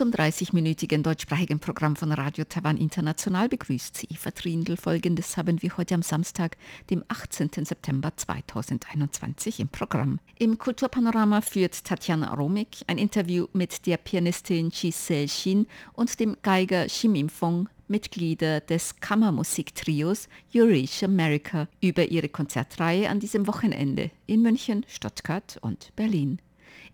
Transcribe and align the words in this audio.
Zum 0.00 0.12
30-minütigen 0.12 1.02
deutschsprachigen 1.02 1.60
Programm 1.60 1.94
von 1.94 2.10
Radio 2.10 2.46
Taiwan 2.46 2.78
International 2.78 3.50
begrüßt 3.50 3.94
Sie 3.94 4.06
Eva 4.06 4.30
Trindl. 4.30 4.78
Folgendes 4.78 5.36
haben 5.36 5.60
wir 5.60 5.76
heute 5.76 5.94
am 5.94 6.00
Samstag, 6.00 6.56
dem 6.88 7.04
18. 7.08 7.50
September 7.66 8.10
2021 8.16 9.60
im 9.60 9.68
Programm. 9.68 10.18
Im 10.38 10.56
Kulturpanorama 10.56 11.42
führt 11.42 11.84
Tatjana 11.84 12.32
Romik 12.32 12.78
ein 12.86 12.96
Interview 12.96 13.48
mit 13.52 13.84
der 13.84 13.98
Pianistin 13.98 14.70
Chi 14.70 14.90
Sel-Shin 14.90 15.66
und 15.92 16.18
dem 16.18 16.38
Geiger 16.40 16.88
Shim 16.88 17.14
Im-Fong 17.14 17.68
Mitglieder 17.86 18.60
des 18.62 19.00
Kammermusiktrios 19.00 20.30
Eurasia 20.54 21.08
America 21.08 21.68
über 21.82 22.06
ihre 22.06 22.30
Konzertreihe 22.30 23.10
an 23.10 23.20
diesem 23.20 23.46
Wochenende 23.46 24.10
in 24.24 24.40
München, 24.40 24.86
Stuttgart 24.88 25.58
und 25.60 25.94
Berlin. 25.94 26.40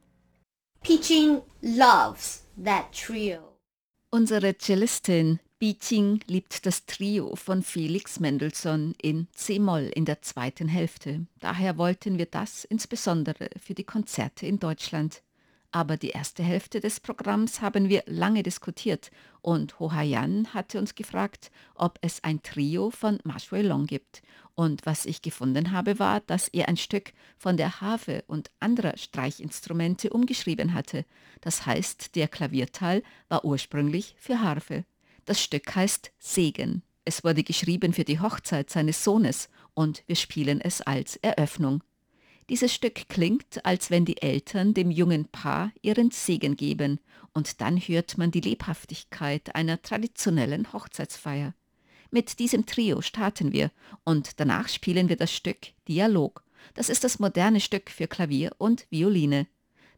Piching 0.81 1.41
loves 1.61 2.44
that 2.63 2.85
trio. 2.91 3.40
Unsere 4.09 4.57
Cellistin 4.57 5.40
Biching 5.59 6.22
liebt 6.25 6.66
das 6.66 6.88
Trio 6.88 7.35
von 7.35 7.61
Felix 7.61 8.19
Mendelssohn 8.19 8.95
in 9.00 9.28
C-Moll 9.35 9.91
in 9.94 10.06
der 10.06 10.23
zweiten 10.23 10.67
Hälfte. 10.67 11.28
Daher 11.40 11.78
wollten 11.78 12.17
wir 12.17 12.25
das 12.25 12.63
insbesondere 12.63 13.50
für 13.63 13.75
die 13.75 13.84
Konzerte 13.84 14.47
in 14.47 14.57
Deutschland 14.57 15.22
aber 15.71 15.97
die 15.97 16.09
erste 16.09 16.43
Hälfte 16.43 16.79
des 16.81 16.99
Programms 16.99 17.61
haben 17.61 17.87
wir 17.87 18.03
lange 18.05 18.43
diskutiert 18.43 19.09
und 19.41 19.79
Hohayan 19.79 20.53
hatte 20.53 20.77
uns 20.79 20.95
gefragt, 20.95 21.49
ob 21.75 21.97
es 22.01 22.23
ein 22.23 22.43
Trio 22.43 22.91
von 22.91 23.19
Ma 23.23 23.39
Shui-long 23.39 23.85
gibt. 23.85 24.21
Und 24.53 24.85
was 24.85 25.05
ich 25.05 25.21
gefunden 25.21 25.71
habe, 25.71 25.97
war, 25.97 26.19
dass 26.19 26.49
er 26.49 26.67
ein 26.67 26.77
Stück 26.77 27.13
von 27.37 27.57
der 27.57 27.81
Harfe 27.81 28.23
und 28.27 28.51
anderer 28.59 28.97
Streichinstrumente 28.97 30.09
umgeschrieben 30.09 30.73
hatte. 30.73 31.05
Das 31.39 31.65
heißt, 31.65 32.15
der 32.15 32.27
Klavierteil 32.27 33.01
war 33.29 33.45
ursprünglich 33.45 34.15
für 34.19 34.41
Harfe. 34.41 34.85
Das 35.25 35.41
Stück 35.41 35.73
heißt 35.73 36.11
Segen. 36.19 36.83
Es 37.05 37.23
wurde 37.23 37.43
geschrieben 37.43 37.93
für 37.93 38.03
die 38.03 38.19
Hochzeit 38.19 38.69
seines 38.69 39.03
Sohnes 39.03 39.49
und 39.73 40.03
wir 40.05 40.15
spielen 40.15 40.61
es 40.61 40.81
als 40.81 41.15
Eröffnung. 41.15 41.81
Dieses 42.50 42.74
Stück 42.74 43.07
klingt, 43.07 43.66
als 43.66 43.91
wenn 43.91 44.06
die 44.06 44.22
Eltern 44.22 44.74
dem 44.74 44.91
jungen 44.91 45.25
Paar 45.25 45.72
ihren 45.81 46.12
Segen 46.12 46.56
geben, 46.56 47.00
und 47.34 47.62
dann 47.62 47.78
hört 47.78 48.18
man 48.18 48.31
die 48.31 48.41
Lebhaftigkeit 48.41 49.56
einer 49.56 49.81
traditionellen 49.81 50.74
Hochzeitsfeier. 50.74 51.53
Mit 52.09 52.40
diesem 52.40 52.66
Trio 52.66 53.02
starten 53.02 53.53
wir 53.53 53.72
und 54.03 54.40
danach 54.41 54.68
spielen 54.68 55.07
wir 55.07 55.16
das 55.16 55.31
Stück 55.31 55.68
Dialog. 55.88 56.44
Das 56.74 56.90
ist 56.90 57.06
das 57.06 57.19
moderne 57.19 57.62
Stück 57.62 57.90
für 57.90 58.07
Klavier 58.07 58.52
und 58.58 58.85
Violine. 58.90 59.47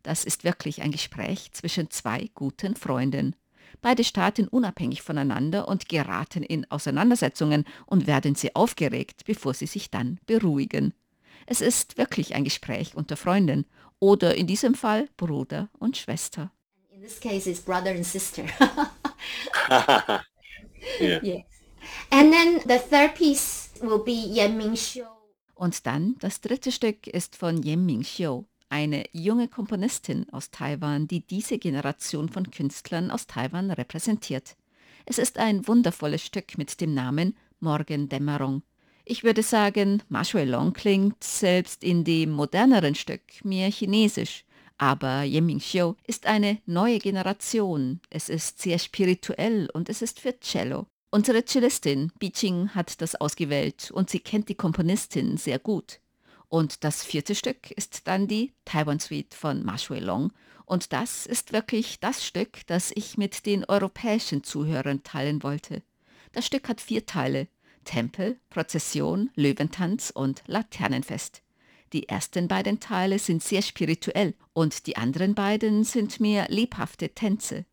Das 0.04 0.24
ist 0.24 0.44
wirklich 0.44 0.84
ein 0.84 0.92
Gespräch 0.92 1.52
zwischen 1.54 1.90
zwei 1.90 2.30
guten 2.36 2.76
Freunden. 2.76 3.36
Beide 3.82 4.04
starten 4.04 4.48
unabhängig 4.48 5.02
voneinander 5.02 5.68
und 5.68 5.90
geraten 5.90 6.44
in 6.44 6.70
Auseinandersetzungen 6.70 7.66
und 7.88 8.06
werden 8.06 8.36
sehr 8.36 8.52
aufgeregt, 8.54 9.24
bevor 9.26 9.54
sie 9.56 9.66
sich 9.66 9.90
dann 9.90 10.20
beruhigen. 10.28 10.94
Es 11.46 11.62
ist 11.62 11.98
wirklich 11.98 12.36
ein 12.36 12.44
Gespräch 12.44 12.96
unter 12.96 13.18
Freunden 13.18 13.66
oder 14.00 14.36
in 14.36 14.48
diesem 14.48 14.76
Fall 14.76 15.10
Bruder 15.18 15.70
und 15.80 15.98
Schwester. 15.98 16.52
In 16.92 17.02
this 17.02 17.20
case, 17.20 17.50
it's 17.50 17.62
brother 17.62 17.92
and 17.92 18.06
sister. 18.06 18.44
yeah. 19.70 21.22
yes. 21.22 21.44
And 22.10 22.32
then 22.32 22.60
the 22.66 22.80
third 22.80 23.16
piece 23.16 23.70
will 23.82 24.00
be 24.00 24.12
Yan 24.12 24.58
Mingxiu. 24.58 25.06
Und 25.56 25.86
dann 25.86 26.16
das 26.20 26.42
dritte 26.42 26.72
Stück 26.72 27.08
ist 27.08 27.36
von 27.36 27.64
Yen 27.64 27.86
Mingxiu, 27.86 28.46
eine 28.70 29.06
junge 29.12 29.48
Komponistin 29.48 30.28
aus 30.32 30.52
Taiwan, 30.52 31.08
die 31.08 31.26
diese 31.26 31.58
Generation 31.58 32.28
von 32.30 32.50
Künstlern 32.50 33.12
aus 33.12 33.28
Taiwan 33.28 33.72
repräsentiert. 33.72 34.58
Es 35.06 35.18
ist 35.20 35.38
ein 35.38 35.68
wundervolles 35.68 36.24
Stück 36.24 36.58
mit 36.58 36.80
dem 36.82 36.94
Namen 36.94 37.38
Morgendämmerung. 37.60 38.64
Ich 39.06 39.26
würde 39.26 39.44
sagen, 39.44 40.02
Ma 40.08 40.24
Shui-long 40.24 40.72
klingt 40.72 41.24
selbst 41.24 41.84
in 41.84 42.06
dem 42.06 42.32
moderneren 42.32 42.96
Stück 42.96 43.44
mehr 43.44 43.70
chinesisch. 43.70 44.46
Aber 44.78 45.24
Yeming 45.24 45.60
Xiu 45.60 45.96
ist 46.08 46.26
eine 46.26 46.60
neue 46.66 47.00
Generation. 47.00 48.00
Es 48.10 48.30
ist 48.30 48.62
sehr 48.62 48.80
spirituell 48.80 49.70
und 49.74 49.90
es 49.90 50.02
ist 50.02 50.22
für 50.22 50.40
Cello. 50.40 50.88
Unsere 51.12 51.46
Cellistin 51.46 52.12
Biching 52.18 52.70
hat 52.70 53.02
das 53.02 53.16
ausgewählt 53.16 53.92
und 53.92 54.10
sie 54.10 54.20
kennt 54.20 54.50
die 54.50 54.56
Komponistin 54.56 55.38
sehr 55.38 55.60
gut. 55.60 56.00
Und 56.48 56.84
das 56.84 57.04
vierte 57.04 57.36
Stück 57.36 57.72
ist 57.72 58.08
dann 58.08 58.28
die 58.28 58.54
Taiwan 58.64 59.00
Suite 59.00 59.34
von 59.34 59.64
Ma 59.66 59.78
Shui-long. 59.78 60.32
Und 60.66 60.94
das 60.94 61.26
ist 61.26 61.52
wirklich 61.52 62.00
das 62.00 62.26
Stück, 62.26 62.66
das 62.68 62.92
ich 62.96 63.18
mit 63.18 63.46
den 63.46 63.66
europäischen 63.66 64.44
Zuhörern 64.44 65.04
teilen 65.04 65.44
wollte. 65.44 65.84
Das 66.32 66.46
Stück 66.46 66.70
hat 66.70 66.80
vier 66.80 67.06
Teile. 67.06 67.48
Tempel, 67.84 68.40
Prozession, 68.50 69.30
Löwentanz 69.36 70.10
und 70.10 70.44
Laternenfest. 70.48 71.42
Die 71.94 72.10
ersten 72.10 72.48
beiden 72.48 72.80
Teile 72.80 73.20
sind 73.20 73.44
sehr 73.44 73.62
spirituell 73.62 74.34
und 74.54 74.88
die 74.88 74.98
anderen 74.98 75.36
beiden 75.36 75.84
sind 75.84 76.20
mehr 76.20 76.48
lebhafte 76.50 77.10
Tänze. 77.10 77.66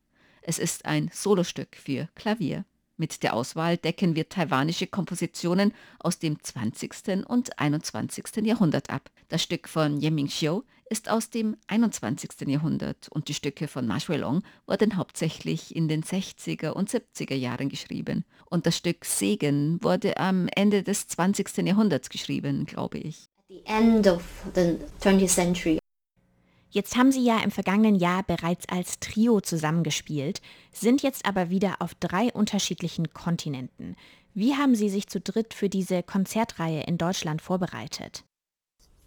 Es 0.43 0.59
ist 0.59 0.85
ein 0.85 1.11
Solostück 1.13 1.77
für 1.77 2.09
Klavier. 2.15 2.65
Mit 3.01 3.23
der 3.23 3.33
Auswahl 3.33 3.79
decken 3.79 4.15
wir 4.15 4.29
taiwanische 4.29 4.87
Kompositionen 4.87 5.73
aus 6.01 6.19
dem 6.19 6.37
20. 6.39 7.27
und 7.27 7.59
21. 7.59 8.45
Jahrhundert 8.45 8.91
ab. 8.91 9.09
Das 9.31 9.43
Stück 9.43 9.71
von 9.71 10.03
Ye 10.03 10.11
Mingxiu 10.11 10.65
ist 10.91 11.09
aus 11.09 11.31
dem 11.31 11.57
21. 11.69 12.47
Jahrhundert 12.47 13.09
und 13.09 13.29
die 13.29 13.33
Stücke 13.33 13.69
von 13.69 13.87
Ma 13.87 13.99
Shuilong 14.01 14.43
wurden 14.67 14.99
hauptsächlich 14.99 15.75
in 15.75 15.89
den 15.89 16.03
60er 16.03 16.73
und 16.73 16.91
70er 16.91 17.37
Jahren 17.37 17.71
geschrieben. 17.71 18.27
Und 18.45 18.67
das 18.67 18.77
Stück 18.77 19.07
Segen 19.07 19.83
wurde 19.83 20.19
am 20.19 20.47
Ende 20.55 20.83
des 20.83 21.09
20. 21.09 21.57
Jahrhunderts 21.67 22.11
geschrieben, 22.11 22.67
glaube 22.67 22.99
ich. 22.99 23.31
The 23.49 23.63
end 23.65 24.09
of 24.09 24.23
the 24.55 24.77
20th 25.01 25.29
century. 25.29 25.80
Jetzt 26.73 26.97
haben 26.97 27.11
Sie 27.11 27.25
ja 27.25 27.41
im 27.43 27.51
vergangenen 27.51 27.97
Jahr 27.97 28.23
bereits 28.23 28.69
als 28.69 29.01
Trio 29.01 29.41
zusammengespielt, 29.41 30.41
sind 30.73 31.03
jetzt 31.03 31.27
aber 31.27 31.51
wieder 31.51 31.77
auf 31.81 31.95
drei 31.97 32.33
unterschiedlichen 32.33 33.13
Kontinenten. 33.13 33.97
Wie 34.35 34.55
haben 34.55 34.77
Sie 34.77 34.89
sich 34.89 35.09
zu 35.09 35.21
dritt 35.21 35.53
für 35.53 35.69
diese 35.69 36.05
Konzertreihe 36.05 36.85
in 36.85 36.97
Deutschland 36.97 37.43
vorbereitet? 37.43 38.25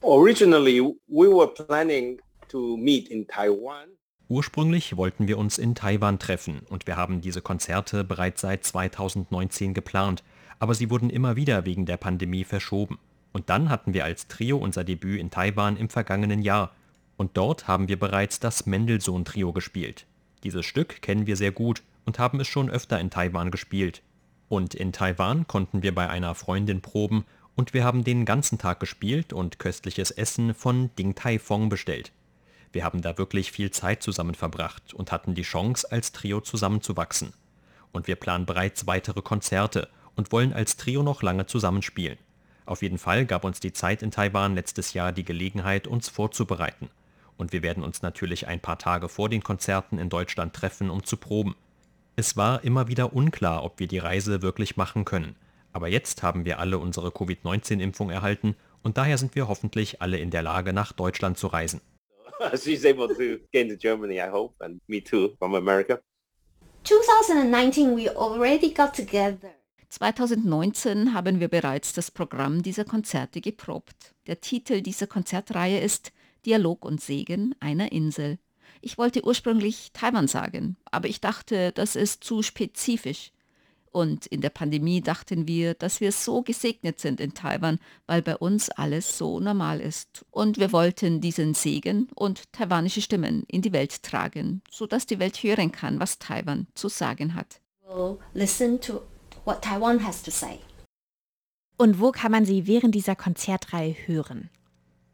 Originally, 0.02 0.82
we 1.08 1.30
were 1.30 1.48
planning 1.48 2.20
to 2.50 2.76
meet 2.76 3.08
in 3.08 3.26
Taiwan. 3.26 3.88
Ursprünglich 4.28 4.98
wollten 4.98 5.30
wir 5.30 5.38
uns 5.38 5.58
in 5.58 5.74
Taiwan 5.74 6.20
treffen 6.20 6.64
und 6.70 6.86
wir 6.86 6.98
haben 6.98 7.22
diese 7.22 7.42
Konzerte 7.42 8.04
bereits 8.04 8.42
seit 8.42 8.66
2019 8.66 9.74
geplant, 9.74 10.24
aber 10.60 10.74
sie 10.74 10.90
wurden 10.90 11.10
immer 11.10 11.38
wieder 11.38 11.66
wegen 11.66 11.86
der 11.86 11.98
Pandemie 11.98 12.44
verschoben. 12.44 13.00
Und 13.32 13.50
dann 13.50 13.70
hatten 13.70 13.94
wir 13.94 14.04
als 14.04 14.28
Trio 14.28 14.58
unser 14.58 14.84
Debüt 14.84 15.22
in 15.22 15.32
Taiwan 15.32 15.78
im 15.78 15.88
vergangenen 15.88 16.42
Jahr 16.42 16.72
und 17.18 17.38
dort 17.38 17.68
haben 17.68 17.88
wir 17.88 18.00
bereits 18.00 18.40
das 18.40 18.66
Mendelssohn-Trio 18.66 19.54
gespielt. 19.54 20.06
Dieses 20.44 20.66
Stück 20.66 21.02
kennen 21.02 21.28
wir 21.28 21.36
sehr 21.36 21.52
gut 21.52 21.84
und 22.06 22.20
haben 22.20 22.40
es 22.40 22.48
schon 22.48 22.70
öfter 22.70 23.00
in 23.00 23.10
Taiwan 23.10 23.52
gespielt. 23.52 24.02
Und 24.50 24.76
in 24.76 24.92
Taiwan 24.92 25.48
konnten 25.48 25.84
wir 25.84 25.96
bei 25.96 26.10
einer 26.10 26.36
Freundin 26.36 26.82
proben 26.82 27.26
und 27.56 27.74
wir 27.74 27.84
haben 27.84 28.04
den 28.04 28.26
ganzen 28.26 28.58
Tag 28.58 28.80
gespielt 28.80 29.32
und 29.32 29.60
köstliches 29.60 30.12
Essen 30.12 30.54
von 30.54 30.90
Ding 30.98 31.16
Tai 31.16 31.40
Fong 31.40 31.70
bestellt. 31.70 32.12
Wir 32.72 32.84
haben 32.84 33.02
da 33.02 33.18
wirklich 33.18 33.52
viel 33.52 33.70
Zeit 33.72 34.02
zusammen 34.02 34.36
verbracht 34.36 34.94
und 34.94 35.12
hatten 35.12 35.36
die 35.36 35.44
Chance, 35.44 35.92
als 35.92 36.12
Trio 36.12 36.42
zusammenzuwachsen. 36.42 37.34
Und 37.92 38.08
wir 38.08 38.16
planen 38.16 38.48
bereits 38.48 38.88
weitere 38.88 39.22
Konzerte 39.22 39.88
und 40.16 40.32
wollen 40.32 40.54
als 40.54 40.78
Trio 40.78 41.04
noch 41.04 41.22
lange 41.22 41.46
zusammenspielen. 41.46 42.18
Auf 42.66 42.82
jeden 42.82 42.98
Fall 42.98 43.26
gab 43.26 43.44
uns 43.44 43.60
die 43.60 43.74
Zeit 43.74 44.02
in 44.02 44.10
Taiwan 44.10 44.56
letztes 44.56 44.94
Jahr 44.94 45.12
die 45.12 45.26
Gelegenheit, 45.26 45.86
uns 45.88 46.10
vorzubereiten. 46.10 46.90
Und 47.38 47.54
wir 47.54 47.64
werden 47.64 47.84
uns 47.84 48.02
natürlich 48.02 48.48
ein 48.48 48.60
paar 48.60 48.78
Tage 48.78 49.10
vor 49.10 49.30
den 49.30 49.44
Konzerten 49.44 49.98
in 49.98 50.10
Deutschland 50.10 50.54
treffen, 50.54 50.90
um 50.90 51.04
zu 51.04 51.18
proben. 51.18 51.56
Es 52.16 52.38
war 52.38 52.64
immer 52.64 52.88
wieder 52.88 53.14
unklar, 53.14 53.64
ob 53.64 53.80
wir 53.80 53.88
die 53.88 53.98
Reise 53.98 54.42
wirklich 54.42 54.78
machen 54.78 55.04
können. 55.06 55.36
Aber 55.72 55.88
jetzt 55.88 56.22
haben 56.22 56.46
wir 56.46 56.60
alle 56.60 56.78
unsere 56.78 57.12
Covid-19-Impfung 57.12 58.12
erhalten 58.12 58.56
und 58.84 58.98
daher 58.98 59.18
sind 59.18 59.34
wir 59.34 59.48
hoffentlich 59.48 60.02
alle 60.02 60.20
in 60.20 60.30
der 60.30 60.44
Lage, 60.44 60.74
nach 60.74 60.92
Deutschland 60.92 61.38
zu 61.38 61.48
reisen. 61.48 61.82
She's 62.62 62.86
able 62.86 63.08
to 63.08 63.44
get 63.52 63.64
into 63.64 63.76
Germany, 63.76 64.18
I 64.18 64.30
hope, 64.30 64.64
and 64.64 64.80
me 64.88 65.02
too, 65.02 65.36
from 65.40 65.56
America. 65.56 66.00
2019, 66.84 67.96
we 67.96 68.10
already 68.10 68.74
got 68.74 68.94
together. 68.96 69.52
2019 69.90 71.14
haben 71.14 71.40
wir 71.40 71.48
bereits 71.48 71.94
das 71.94 72.10
Programm 72.10 72.64
dieser 72.64 72.84
Konzerte 72.84 73.42
geprobt. 73.42 74.14
Der 74.26 74.42
Titel 74.42 74.82
dieser 74.82 75.08
Konzertreihe 75.08 75.80
ist 75.80 76.12
Dialog 76.46 76.86
und 76.86 77.02
Segen 77.02 77.56
einer 77.60 77.92
Insel. 77.92 78.38
Ich 78.82 78.98
wollte 78.98 79.26
ursprünglich 79.26 79.92
Taiwan 79.94 80.28
sagen, 80.28 80.78
aber 80.92 81.08
ich 81.08 81.22
dachte, 81.22 81.72
das 81.72 81.96
ist 81.96 82.24
zu 82.24 82.44
spezifisch. 82.44 83.32
Und 83.92 84.26
in 84.26 84.42
der 84.42 84.50
Pandemie 84.50 85.02
dachten 85.02 85.48
wir, 85.48 85.76
dass 85.76 86.02
wir 86.02 86.12
so 86.12 86.42
gesegnet 86.42 87.00
sind 87.00 87.22
in 87.22 87.36
Taiwan, 87.36 87.80
weil 88.08 88.24
bei 88.24 88.36
uns 88.36 88.72
alles 88.72 89.20
so 89.20 89.40
normal 89.40 89.80
ist. 89.80 90.26
Und 90.32 90.58
wir 90.58 90.72
wollten 90.72 91.22
diesen 91.22 91.54
Segen 91.54 92.08
und 92.16 92.52
taiwanische 92.52 93.02
Stimmen 93.02 93.44
in 93.48 93.62
die 93.62 93.72
Welt 93.72 94.02
tragen, 94.02 94.64
sodass 94.72 95.06
die 95.06 95.20
Welt 95.20 95.38
hören 95.38 95.72
kann, 95.72 96.00
was 96.00 96.18
Taiwan 96.18 96.66
zu 96.74 96.90
sagen 96.90 97.36
hat. 97.36 97.62
Und 101.78 102.00
wo 102.00 102.12
kann 102.12 102.32
man 102.32 102.46
Sie 102.46 102.66
während 102.66 102.96
dieser 102.96 103.16
Konzertreihe 103.16 103.96
hören? 104.08 104.50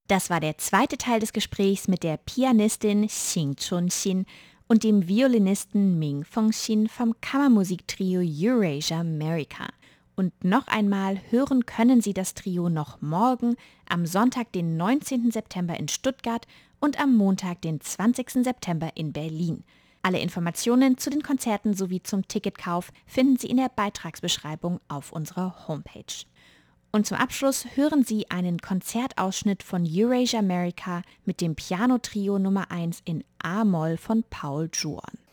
Das 0.06 0.31
war 0.31 0.40
der 0.40 0.56
zweite 0.56 0.96
Teil 0.96 1.20
des 1.20 1.34
Gesprächs 1.34 1.88
mit 1.88 2.02
der 2.02 2.16
Pianistin 2.16 3.06
Xing 3.06 3.56
Chun-Xin 3.56 4.25
und 4.66 4.84
dem 4.84 5.08
Violinisten 5.08 5.99
Ming 5.99 6.25
Feng-Xin 6.25 6.88
vom 6.88 7.14
Kammermusiktrio 7.20 8.20
Eurasia 8.20 9.00
America. 9.00 9.69
Und 10.16 10.44
noch 10.44 10.69
einmal 10.69 11.20
hören 11.31 11.66
können 11.66 12.00
Sie 12.00 12.14
das 12.14 12.34
Trio 12.34 12.69
noch 12.69 13.02
morgen, 13.02 13.56
am 13.88 14.06
Sonntag, 14.06 14.52
den 14.52 14.76
19. 14.76 15.31
September 15.31 15.78
in 15.78 15.88
Stuttgart 15.88 16.46
und 16.81 17.00
am 17.00 17.16
Montag, 17.16 17.62
den 17.62 17.81
20. 17.81 18.44
September 18.44 18.90
in 18.94 19.12
Berlin. 19.12 19.64
Alle 20.02 20.20
Informationen 20.20 20.99
zu 20.99 21.11
den 21.11 21.22
Konzerten 21.22 21.75
sowie 21.75 22.02
zum 22.02 22.28
Ticketkauf 22.28 22.93
finden 23.06 23.38
Sie 23.38 23.49
in 23.49 23.56
der 23.56 23.70
Beitragsbeschreibung 23.75 24.81
auf 24.87 25.12
unserer 25.12 25.66
Homepage. 25.66 26.26
Und 26.94 27.08
zum 27.08 27.17
Abschluss 27.17 27.67
hören 27.75 28.05
Sie 28.05 28.31
einen 28.31 28.61
Konzertausschnitt 28.61 29.64
von 29.64 29.85
Eurasia 29.85 30.38
America 30.38 31.02
mit 31.25 31.41
dem 31.41 31.56
Piano-Trio 31.56 32.38
Nummer 32.38 32.70
1 32.70 33.02
in 33.05 33.25
A-Moll 33.43 33.96
von 33.96 34.23
Paul 34.31 34.70
Juon. 34.73 35.24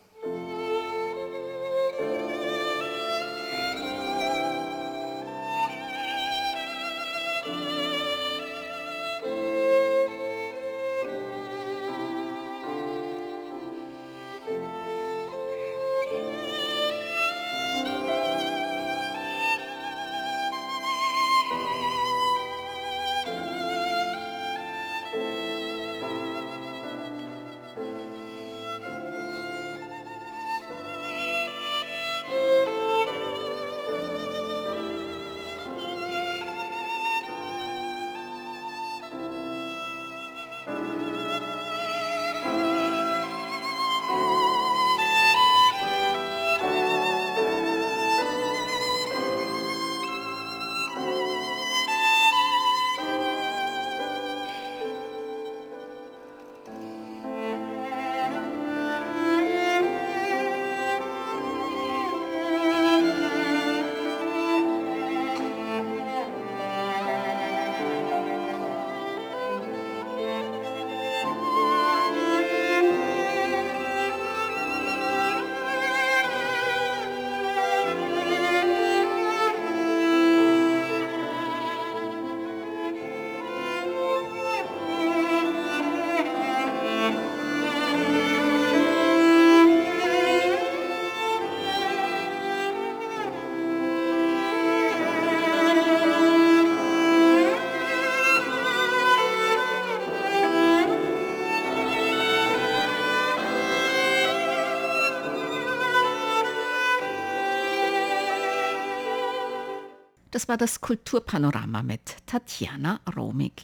Das 110.41 110.47
war 110.47 110.57
das 110.57 110.81
Kulturpanorama 110.81 111.83
mit 111.83 112.15
Tatjana 112.25 112.99
Romig. 113.15 113.63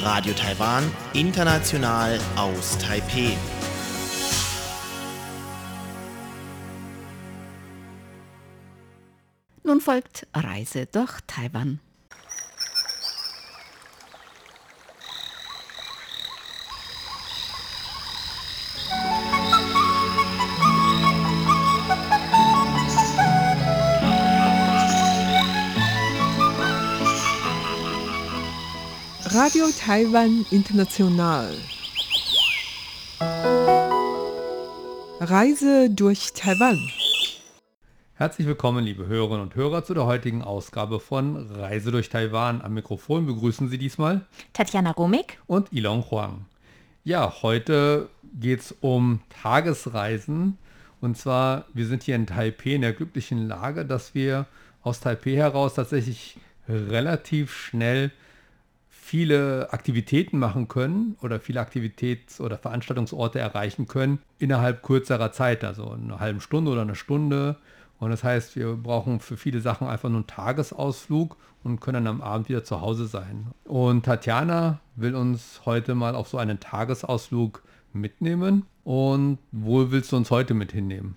Radio 0.00 0.32
Taiwan, 0.32 0.90
international 1.12 2.18
aus 2.36 2.78
Taipeh. 2.78 3.36
Nun 9.62 9.82
folgt 9.82 10.26
Reise 10.32 10.86
durch 10.86 11.20
Taiwan. 11.26 11.80
Radio 29.52 29.68
Taiwan 29.78 30.46
International. 30.50 31.54
Reise 35.20 35.90
durch 35.90 36.32
Taiwan. 36.32 36.78
Herzlich 38.14 38.46
willkommen, 38.46 38.82
liebe 38.82 39.06
Hörerinnen 39.06 39.42
und 39.42 39.54
Hörer, 39.54 39.84
zu 39.84 39.92
der 39.92 40.06
heutigen 40.06 40.40
Ausgabe 40.40 41.00
von 41.00 41.50
Reise 41.50 41.90
durch 41.90 42.08
Taiwan. 42.08 42.62
Am 42.62 42.72
Mikrofon 42.72 43.26
begrüßen 43.26 43.68
Sie 43.68 43.76
diesmal 43.76 44.22
Tatjana 44.54 44.92
Romig 44.92 45.38
und 45.46 45.70
Ilon 45.70 46.10
Huang. 46.10 46.46
Ja, 47.04 47.42
heute 47.42 48.08
geht 48.40 48.60
es 48.60 48.74
um 48.80 49.20
Tagesreisen. 49.42 50.56
Und 51.02 51.18
zwar, 51.18 51.66
wir 51.74 51.84
sind 51.84 52.04
hier 52.04 52.16
in 52.16 52.26
Taipei 52.26 52.70
in 52.70 52.80
der 52.80 52.94
glücklichen 52.94 53.48
Lage, 53.48 53.84
dass 53.84 54.14
wir 54.14 54.46
aus 54.82 55.00
Taipei 55.00 55.36
heraus 55.36 55.74
tatsächlich 55.74 56.38
relativ 56.66 57.52
schnell 57.54 58.12
viele 59.12 59.70
Aktivitäten 59.74 60.38
machen 60.38 60.68
können 60.68 61.18
oder 61.20 61.38
viele 61.38 61.60
Aktivitäts- 61.60 62.40
oder 62.40 62.56
Veranstaltungsorte 62.56 63.38
erreichen 63.38 63.86
können 63.86 64.20
innerhalb 64.38 64.82
kürzerer 64.82 65.32
Zeit, 65.32 65.64
also 65.64 65.90
eine 65.90 66.18
halbe 66.18 66.40
Stunde 66.40 66.70
oder 66.70 66.80
eine 66.80 66.94
Stunde. 66.94 67.56
Und 67.98 68.08
das 68.08 68.24
heißt, 68.24 68.56
wir 68.56 68.74
brauchen 68.74 69.20
für 69.20 69.36
viele 69.36 69.60
Sachen 69.60 69.86
einfach 69.86 70.08
nur 70.08 70.20
einen 70.20 70.26
Tagesausflug 70.28 71.36
und 71.62 71.78
können 71.78 72.06
dann 72.06 72.14
am 72.14 72.22
Abend 72.22 72.48
wieder 72.48 72.64
zu 72.64 72.80
Hause 72.80 73.04
sein. 73.04 73.48
Und 73.64 74.06
Tatjana 74.06 74.80
will 74.96 75.14
uns 75.14 75.60
heute 75.66 75.94
mal 75.94 76.14
auf 76.14 76.28
so 76.28 76.38
einen 76.38 76.58
Tagesausflug 76.58 77.62
mitnehmen. 77.92 78.64
Und 78.82 79.36
wo 79.50 79.90
willst 79.90 80.10
du 80.12 80.16
uns 80.16 80.30
heute 80.30 80.54
mit 80.54 80.72
hinnehmen? 80.72 81.16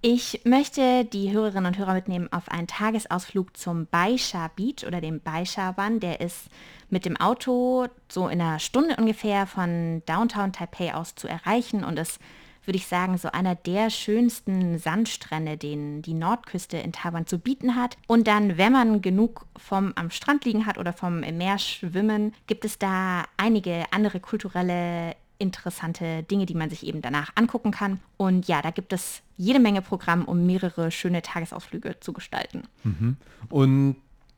Ich 0.00 0.42
möchte 0.44 1.04
die 1.06 1.32
Hörerinnen 1.32 1.66
und 1.66 1.76
Hörer 1.76 1.94
mitnehmen 1.94 2.32
auf 2.32 2.48
einen 2.48 2.68
Tagesausflug 2.68 3.56
zum 3.56 3.86
Baisha 3.86 4.48
Beach 4.54 4.86
oder 4.86 5.00
dem 5.00 5.20
Baisha 5.20 5.76
Wan. 5.76 5.98
Der 5.98 6.20
ist 6.20 6.46
mit 6.88 7.04
dem 7.04 7.16
Auto 7.16 7.88
so 8.08 8.28
in 8.28 8.40
einer 8.40 8.60
Stunde 8.60 8.94
ungefähr 8.96 9.48
von 9.48 10.04
Downtown 10.06 10.52
Taipei 10.52 10.94
aus 10.94 11.16
zu 11.16 11.26
erreichen 11.26 11.82
und 11.82 11.98
ist, 11.98 12.20
würde 12.64 12.76
ich 12.76 12.86
sagen, 12.86 13.18
so 13.18 13.32
einer 13.32 13.56
der 13.56 13.90
schönsten 13.90 14.78
Sandstrände, 14.78 15.56
den 15.56 16.00
die 16.00 16.14
Nordküste 16.14 16.76
in 16.76 16.92
Taiwan 16.92 17.26
zu 17.26 17.40
bieten 17.40 17.74
hat. 17.74 17.96
Und 18.06 18.28
dann, 18.28 18.56
wenn 18.56 18.70
man 18.72 19.02
genug 19.02 19.46
vom 19.56 19.94
am 19.96 20.12
Strand 20.12 20.44
liegen 20.44 20.64
hat 20.64 20.78
oder 20.78 20.92
vom 20.92 21.24
im 21.24 21.38
Meer 21.38 21.58
schwimmen, 21.58 22.34
gibt 22.46 22.64
es 22.64 22.78
da 22.78 23.24
einige 23.36 23.84
andere 23.90 24.20
kulturelle 24.20 25.16
interessante 25.38 26.22
Dinge, 26.24 26.46
die 26.46 26.54
man 26.54 26.70
sich 26.70 26.86
eben 26.86 27.02
danach 27.02 27.30
angucken 27.34 27.70
kann. 27.70 28.00
Und 28.16 28.48
ja, 28.48 28.62
da 28.62 28.70
gibt 28.70 28.92
es 28.92 29.22
jede 29.36 29.60
Menge 29.60 29.82
Programm, 29.82 30.24
um 30.24 30.46
mehrere 30.46 30.90
schöne 30.90 31.22
Tagesausflüge 31.22 32.00
zu 32.00 32.12
gestalten. 32.12 32.62
Mhm. 32.84 33.16
Und 33.48 33.96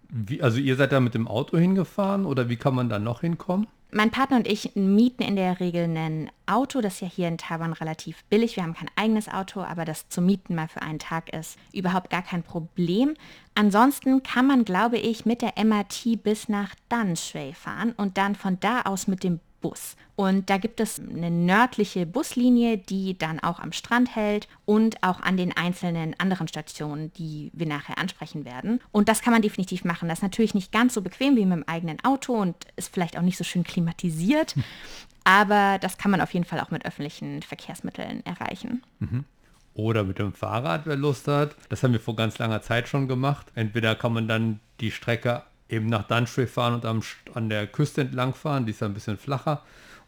wie, 0.09 0.43
also 0.43 0.59
ihr 0.59 0.77
seid 0.77 0.93
da 0.93 1.01
mit 1.01 1.15
dem 1.15 1.29
Auto 1.29 1.57
hingefahren 1.57 2.27
oder 2.27 2.49
wie 2.49 2.57
kann 2.57 2.75
man 2.75 2.89
da 2.89 2.99
noch 2.99 3.21
hinkommen? 3.21 3.67
Mein 3.93 4.13
Partner 4.13 4.37
und 4.37 4.47
ich 4.47 4.77
mieten 4.77 5.23
in 5.25 5.35
der 5.35 5.59
Regel 5.59 5.85
ein 5.85 6.31
Auto, 6.47 6.81
das 6.81 6.95
ist 6.95 7.01
ja 7.01 7.09
hier 7.09 7.29
in 7.29 7.39
Taiwan 7.39 7.73
relativ 7.73 8.23
billig. 8.25 8.55
Wir 8.55 8.63
haben 8.63 8.75
kein 8.75 8.91
eigenes 8.95 9.29
Auto, 9.29 9.63
aber 9.63 9.85
das 9.85 10.09
zu 10.09 10.23
mieten 10.23 10.55
mal 10.55 10.69
für 10.69 10.81
einen 10.81 11.01
Tag 11.01 11.33
ist 11.33 11.59
überhaupt 11.73 12.09
gar 12.09 12.23
kein 12.23 12.45
Problem. 12.45 13.15
Ansonsten 13.57 14.23
kann 14.23 14.47
man, 14.47 14.65
glaube 14.65 14.99
ich, 14.99 15.27
mit 15.27 15.43
der 15.43 15.55
MRT 15.63 16.23
bis 16.23 16.49
nach 16.49 16.77
Danshui 16.89 17.53
fahren 17.53 17.93
und 17.97 18.17
dann 18.17 18.37
von 18.37 18.61
da 18.61 18.83
aus 18.83 19.09
mit 19.09 19.25
dem 19.25 19.41
Bus. 19.61 19.97
Und 20.17 20.51
da 20.51 20.59
gibt 20.59 20.81
es 20.81 21.01
eine 21.01 21.31
nördliche 21.31 22.05
Buslinie, 22.07 22.79
die 22.79 23.17
dann 23.17 23.41
auch 23.41 23.59
am 23.61 23.73
Strand 23.73 24.15
hält 24.15 24.49
und 24.65 25.03
auch 25.03 25.21
an 25.21 25.37
den 25.37 25.57
einzelnen 25.57 26.19
anderen 26.19 26.49
Stationen, 26.49 27.13
die 27.15 27.51
wir 27.55 27.67
nachher 27.67 27.99
ansprechen 27.99 28.45
werden. 28.45 28.81
Und 28.93 29.09
das 29.09 29.23
kann 29.23 29.33
man 29.33 29.43
definitiv 29.43 29.85
machen. 29.85 30.09
Das 30.09 30.19
ist 30.19 30.23
natürlich 30.23 30.55
nicht 30.55 30.73
ganz 30.73 30.95
so 30.95 31.03
bequem 31.03 31.37
wie 31.37 31.47
mit 31.47 31.57
dem 31.57 31.69
eigenen 31.69 32.03
Auto 32.05 32.35
und 32.35 32.55
ist 32.77 32.93
vielleicht 32.93 33.17
auch 33.17 33.23
nicht 33.23 33.39
so 33.39 33.45
schön 33.45 33.65
klimatisiert. 33.65 34.55
Aber 35.25 35.79
das 35.79 35.99
kann 35.99 36.11
man 36.11 36.21
auf 36.21 36.33
jeden 36.35 36.47
Fall 36.47 36.61
auch 36.61 36.71
mit 36.71 36.85
öffentlichen 36.85 37.43
Verkehrsmitteln 37.43 38.25
erreichen. 38.25 38.83
Mhm. 38.99 39.25
Oder 39.75 40.05
mit 40.05 40.19
dem 40.19 40.33
Fahrrad, 40.33 40.83
wer 40.85 40.97
Lust 40.97 41.29
hat. 41.29 41.55
Das 41.69 41.83
haben 41.83 41.93
wir 41.93 42.01
vor 42.01 42.17
ganz 42.17 42.39
langer 42.39 42.61
Zeit 42.61 42.89
schon 42.89 43.09
gemacht. 43.09 43.47
Entweder 43.55 43.95
kann 43.95 44.13
man 44.13 44.29
dann 44.29 44.61
die 44.81 44.91
Strecke 44.91 45.45
eben 45.71 45.87
nach 45.87 46.07
Danshui 46.07 46.47
fahren 46.47 46.75
und 46.75 46.85
am, 46.85 47.03
an 47.35 47.49
der 47.49 47.67
Küste 47.67 48.03
entlang 48.03 48.35
fahren, 48.35 48.67
die 48.67 48.73
ist 48.73 48.83
ein 48.83 48.95
bisschen 48.95 49.17
flacher. 49.17 49.63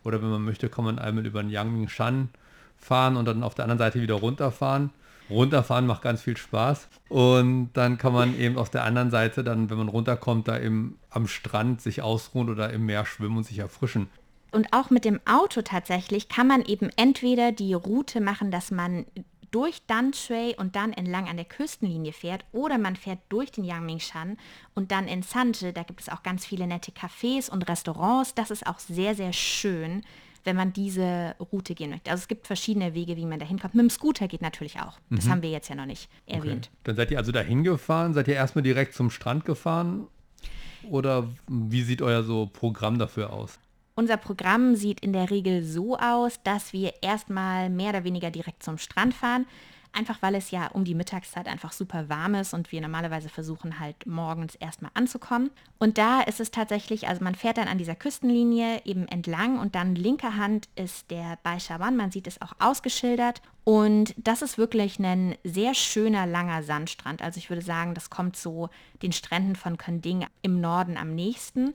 Oder 0.05 0.21
wenn 0.21 0.31
man 0.31 0.43
möchte, 0.43 0.69
kann 0.69 0.85
man 0.85 0.99
einmal 0.99 1.25
über 1.25 1.43
den 1.43 1.51
Yangmingshan 1.51 2.29
fahren 2.77 3.17
und 3.17 3.27
dann 3.27 3.43
auf 3.43 3.55
der 3.55 3.65
anderen 3.65 3.79
Seite 3.79 4.03
wieder 4.03 4.15
runterfahren. 4.15 4.91
Runterfahren 5.31 5.87
macht 5.87 6.03
ganz 6.03 6.23
viel 6.23 6.37
Spaß. 6.37 6.89
Und 7.09 7.71
dann 7.75 7.97
kann 7.99 8.13
man 8.13 8.39
eben 8.39 8.59
auf 8.59 8.71
der 8.71 8.85
anderen 8.85 9.11
Seite 9.11 9.45
dann, 9.45 9.71
wenn 9.71 9.79
man 9.79 9.89
runterkommt, 9.89 10.49
da 10.49 10.59
eben 10.59 10.99
am 11.11 11.27
Strand 11.27 11.81
sich 11.81 12.03
ausruhen 12.03 12.51
oder 12.51 12.71
im 12.73 12.87
Meer 12.87 13.07
schwimmen 13.07 13.37
und 13.39 13.45
sich 13.45 13.59
erfrischen. 13.59 14.09
Und 14.51 14.69
auch 14.73 14.91
mit 14.91 15.05
dem 15.05 15.21
Auto 15.25 15.63
tatsächlich 15.63 16.29
kann 16.29 16.47
man 16.47 16.63
eben 16.63 16.91
entweder 16.97 17.53
die 17.53 17.73
Route 17.73 18.21
machen, 18.21 18.51
dass 18.51 18.71
man 18.71 19.07
durch 19.53 19.83
Danshui 19.87 20.57
und 20.57 20.75
dann 20.75 20.93
entlang 20.93 21.29
an 21.29 21.37
der 21.37 21.45
Küstenlinie 21.45 22.13
fährt 22.13 22.45
oder 22.53 22.77
man 22.79 22.97
fährt 22.97 23.21
durch 23.29 23.53
den 23.53 23.63
Yangmingshan 23.65 24.37
und 24.75 24.91
dann 24.91 25.07
in 25.07 25.23
Sanche, 25.23 25.73
da 25.73 25.85
gibt 25.85 26.01
es 26.01 26.09
auch 26.09 26.23
ganz 26.25 26.45
viele 26.45 26.67
nette 26.67 26.91
Cafés 26.91 27.49
und 27.49 27.69
Restaurants. 27.69 28.35
Das 28.35 28.51
ist 28.51 28.67
auch 28.67 28.81
sehr, 28.81 29.15
sehr 29.15 29.33
schön, 29.33 30.03
wenn 30.45 30.57
man 30.57 30.73
diese 30.73 31.37
Route 31.53 31.75
gehen 31.77 31.91
möchte. 31.91 32.11
Also 32.11 32.23
es 32.23 32.29
gibt 32.29 32.49
verschiedene 32.49 32.95
Wege, 32.95 33.17
wie 33.17 33.27
man 33.27 33.39
da 33.39 33.47
hinkommt. 33.47 33.75
Mit 33.77 33.83
dem 33.85 33.91
Scooter 33.91 34.27
geht 34.27 34.43
natürlich 34.43 34.81
auch. 34.81 34.99
Das 35.11 35.27
Mhm. 35.27 35.31
haben 35.31 35.43
wir 35.43 35.51
jetzt 35.51 35.69
ja 35.69 35.77
noch 35.77 35.87
nicht 35.87 36.09
erwähnt. 36.27 36.69
Okay. 36.73 36.81
Dann 36.85 36.97
seid 36.97 37.11
ihr 37.13 37.19
also 37.19 37.31
dahin 37.31 37.63
gefahren? 37.63 38.13
Seid 38.15 38.27
ihr 38.27 38.35
erstmal 38.35 38.63
direkt 38.65 38.95
zum 38.95 39.11
Strand 39.11 39.45
gefahren? 39.45 40.09
Oder 40.91 41.29
wie 41.47 41.83
sieht 41.83 42.03
euer 42.03 42.25
so 42.25 42.47
Programm 42.47 42.99
dafür 42.99 43.33
aus? 43.33 43.59
Unser 43.95 44.17
Programm 44.17 44.75
sieht 44.75 45.01
in 45.01 45.13
der 45.13 45.31
Regel 45.31 45.63
so 45.63 45.99
aus, 45.99 46.41
dass 46.45 46.73
wir 46.73 46.95
erstmal 47.03 47.69
mehr 47.69 47.91
oder 47.91 48.05
weniger 48.05 48.31
direkt 48.31 48.63
zum 48.63 48.79
Strand 48.79 49.15
fahren. 49.15 49.47
Einfach 49.95 50.23
weil 50.23 50.35
es 50.35 50.51
ja 50.51 50.69
um 50.69 50.85
die 50.85 50.95
Mittagszeit 50.95 51.47
einfach 51.47 51.73
super 51.73 52.09
warm 52.09 52.35
ist 52.35 52.55
und 52.55 52.73
wir 52.73 52.81
normalerweise 52.81 53.29
versuchen 53.29 53.79
halt 53.79 54.07
morgens 54.07 54.55
erstmal 54.55 54.91
anzukommen. 54.95 55.51
Und 55.79 55.99
da 55.99 56.23
ist 56.23 56.41
es 56.41 56.51
tatsächlich, 56.51 57.09
also 57.09 57.23
man 57.23 57.35
fährt 57.35 57.59
dann 57.59 57.69
an 57.69 57.77
dieser 57.77 57.95
Küstenlinie 57.95 58.81
eben 58.87 59.07
entlang 59.09 59.59
und 59.59 59.75
dann 59.75 59.95
linker 59.95 60.37
Hand 60.37 60.71
ist 60.77 61.11
der 61.11 61.39
Baishawan, 61.43 61.95
man 61.95 62.11
sieht 62.11 62.27
es 62.27 62.41
auch 62.41 62.55
ausgeschildert. 62.59 63.43
Und 63.65 64.15
das 64.17 64.41
ist 64.41 64.57
wirklich 64.57 64.99
ein 64.99 65.37
sehr 65.45 65.75
schöner, 65.75 66.27
langer 66.27 66.63
Sandstrand. 66.63 67.21
Also 67.21 67.37
ich 67.37 67.51
würde 67.51 67.63
sagen, 67.63 67.93
das 67.93 68.09
kommt 68.09 68.37
so 68.37 68.71
den 69.03 69.13
Stränden 69.13 69.57
von 69.57 69.77
Konding 69.77 70.25
im 70.41 70.63
Norden 70.63 70.97
am 70.97 71.15
nächsten. 71.15 71.75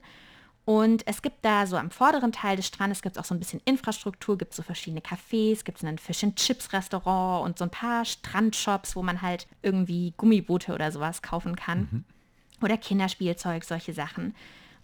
Und 0.68 1.06
es 1.06 1.22
gibt 1.22 1.46
da 1.46 1.66
so 1.66 1.78
am 1.78 1.90
vorderen 1.90 2.30
Teil 2.30 2.56
des 2.56 2.66
Strandes 2.66 3.00
gibt 3.00 3.16
es 3.16 3.18
auch 3.18 3.24
so 3.24 3.34
ein 3.34 3.38
bisschen 3.38 3.62
Infrastruktur, 3.64 4.36
gibt 4.36 4.52
so 4.52 4.62
verschiedene 4.62 5.00
Cafés, 5.00 5.64
gibt 5.64 5.78
es 5.78 5.84
ein 5.84 5.96
Fish 5.96 6.22
and 6.22 6.36
Chips 6.36 6.74
Restaurant 6.74 7.46
und 7.46 7.56
so 7.56 7.64
ein 7.64 7.70
paar 7.70 8.04
Strandshops, 8.04 8.94
wo 8.94 9.02
man 9.02 9.22
halt 9.22 9.46
irgendwie 9.62 10.12
Gummiboote 10.18 10.74
oder 10.74 10.92
sowas 10.92 11.22
kaufen 11.22 11.56
kann. 11.56 11.88
Mhm. 11.90 12.04
Oder 12.60 12.76
Kinderspielzeug, 12.76 13.64
solche 13.64 13.94
Sachen. 13.94 14.34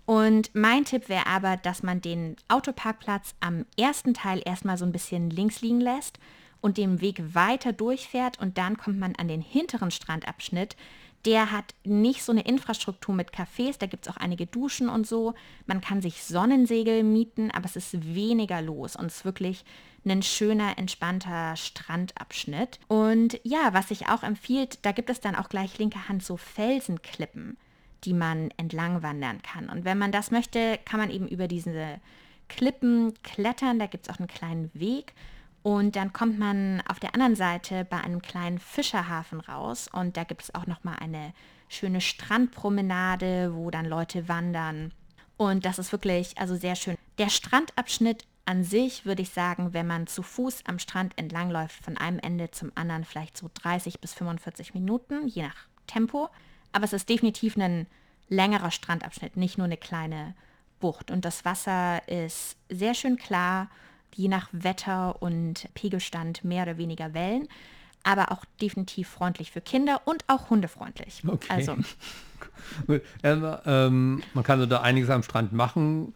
Und 0.06 0.54
mein 0.54 0.86
Tipp 0.86 1.10
wäre 1.10 1.26
aber, 1.26 1.58
dass 1.58 1.82
man 1.82 2.00
den 2.00 2.36
Autoparkplatz 2.48 3.34
am 3.40 3.66
ersten 3.78 4.14
Teil 4.14 4.40
erstmal 4.42 4.78
so 4.78 4.86
ein 4.86 4.92
bisschen 4.92 5.28
links 5.28 5.60
liegen 5.60 5.82
lässt 5.82 6.18
und 6.62 6.78
den 6.78 7.02
Weg 7.02 7.34
weiter 7.34 7.74
durchfährt 7.74 8.40
und 8.40 8.56
dann 8.56 8.78
kommt 8.78 8.98
man 8.98 9.16
an 9.16 9.28
den 9.28 9.42
hinteren 9.42 9.90
Strandabschnitt. 9.90 10.76
Der 11.24 11.50
hat 11.50 11.74
nicht 11.84 12.22
so 12.22 12.32
eine 12.32 12.42
Infrastruktur 12.42 13.14
mit 13.14 13.32
Cafés, 13.32 13.78
da 13.78 13.86
gibt 13.86 14.06
es 14.06 14.12
auch 14.12 14.18
einige 14.18 14.46
Duschen 14.46 14.88
und 14.88 15.06
so. 15.06 15.34
Man 15.66 15.80
kann 15.80 16.02
sich 16.02 16.22
Sonnensegel 16.22 17.02
mieten, 17.02 17.50
aber 17.50 17.64
es 17.64 17.76
ist 17.76 18.14
weniger 18.14 18.60
los 18.60 18.94
und 18.94 19.06
es 19.06 19.18
ist 19.18 19.24
wirklich 19.24 19.64
ein 20.06 20.22
schöner, 20.22 20.76
entspannter 20.76 21.56
Strandabschnitt. 21.56 22.78
Und 22.88 23.40
ja, 23.42 23.72
was 23.72 23.88
sich 23.88 24.08
auch 24.08 24.22
empfiehlt, 24.22 24.78
da 24.82 24.92
gibt 24.92 25.08
es 25.08 25.20
dann 25.20 25.34
auch 25.34 25.48
gleich 25.48 25.78
linker 25.78 26.08
Hand 26.08 26.22
so 26.22 26.36
Felsenklippen, 26.36 27.56
die 28.04 28.12
man 28.12 28.50
entlang 28.58 29.02
wandern 29.02 29.40
kann. 29.42 29.70
Und 29.70 29.84
wenn 29.84 29.98
man 29.98 30.12
das 30.12 30.30
möchte, 30.30 30.78
kann 30.84 31.00
man 31.00 31.10
eben 31.10 31.26
über 31.26 31.48
diese 31.48 32.00
Klippen 32.48 33.14
klettern, 33.22 33.78
da 33.78 33.86
gibt 33.86 34.06
es 34.06 34.14
auch 34.14 34.18
einen 34.18 34.28
kleinen 34.28 34.70
Weg. 34.74 35.14
Und 35.64 35.96
dann 35.96 36.12
kommt 36.12 36.38
man 36.38 36.82
auf 36.88 37.00
der 37.00 37.14
anderen 37.14 37.36
Seite 37.36 37.86
bei 37.86 37.98
einem 37.98 38.20
kleinen 38.20 38.58
Fischerhafen 38.58 39.40
raus 39.40 39.88
und 39.90 40.14
da 40.18 40.24
gibt 40.24 40.42
es 40.42 40.54
auch 40.54 40.66
noch 40.66 40.84
mal 40.84 40.96
eine 40.96 41.32
schöne 41.70 42.02
Strandpromenade, 42.02 43.54
wo 43.54 43.70
dann 43.70 43.86
Leute 43.86 44.28
wandern. 44.28 44.92
Und 45.38 45.64
das 45.64 45.78
ist 45.78 45.90
wirklich 45.90 46.36
also 46.36 46.54
sehr 46.54 46.76
schön. 46.76 46.98
Der 47.16 47.30
Strandabschnitt 47.30 48.26
an 48.44 48.62
sich 48.62 49.06
würde 49.06 49.22
ich 49.22 49.30
sagen, 49.30 49.72
wenn 49.72 49.86
man 49.86 50.06
zu 50.06 50.22
Fuß 50.22 50.64
am 50.66 50.78
Strand 50.78 51.16
entlangläuft, 51.16 51.82
von 51.82 51.96
einem 51.96 52.18
Ende 52.18 52.50
zum 52.50 52.70
anderen 52.74 53.06
vielleicht 53.06 53.38
so 53.38 53.48
30 53.54 54.00
bis 54.00 54.12
45 54.12 54.74
Minuten, 54.74 55.26
je 55.28 55.44
nach 55.44 55.56
Tempo. 55.86 56.28
Aber 56.72 56.84
es 56.84 56.92
ist 56.92 57.08
definitiv 57.08 57.56
ein 57.56 57.86
längerer 58.28 58.70
Strandabschnitt, 58.70 59.38
nicht 59.38 59.56
nur 59.56 59.64
eine 59.64 59.78
kleine 59.78 60.34
Bucht. 60.78 61.10
Und 61.10 61.24
das 61.24 61.46
Wasser 61.46 62.06
ist 62.06 62.58
sehr 62.68 62.92
schön 62.92 63.16
klar, 63.16 63.70
je 64.14 64.28
nach 64.28 64.48
Wetter 64.52 65.20
und 65.22 65.68
Pegelstand 65.74 66.44
mehr 66.44 66.62
oder 66.62 66.78
weniger 66.78 67.14
Wellen, 67.14 67.48
aber 68.02 68.32
auch 68.32 68.44
definitiv 68.60 69.08
freundlich 69.08 69.50
für 69.50 69.60
Kinder 69.60 70.02
und 70.04 70.24
auch 70.28 70.50
hundefreundlich. 70.50 71.22
Okay. 71.26 71.46
Also 71.48 71.76
ähm, 73.64 74.22
man 74.34 74.44
kann 74.44 74.60
so 74.60 74.66
da 74.66 74.80
einiges 74.80 75.10
am 75.10 75.22
Strand 75.22 75.52
machen 75.52 76.14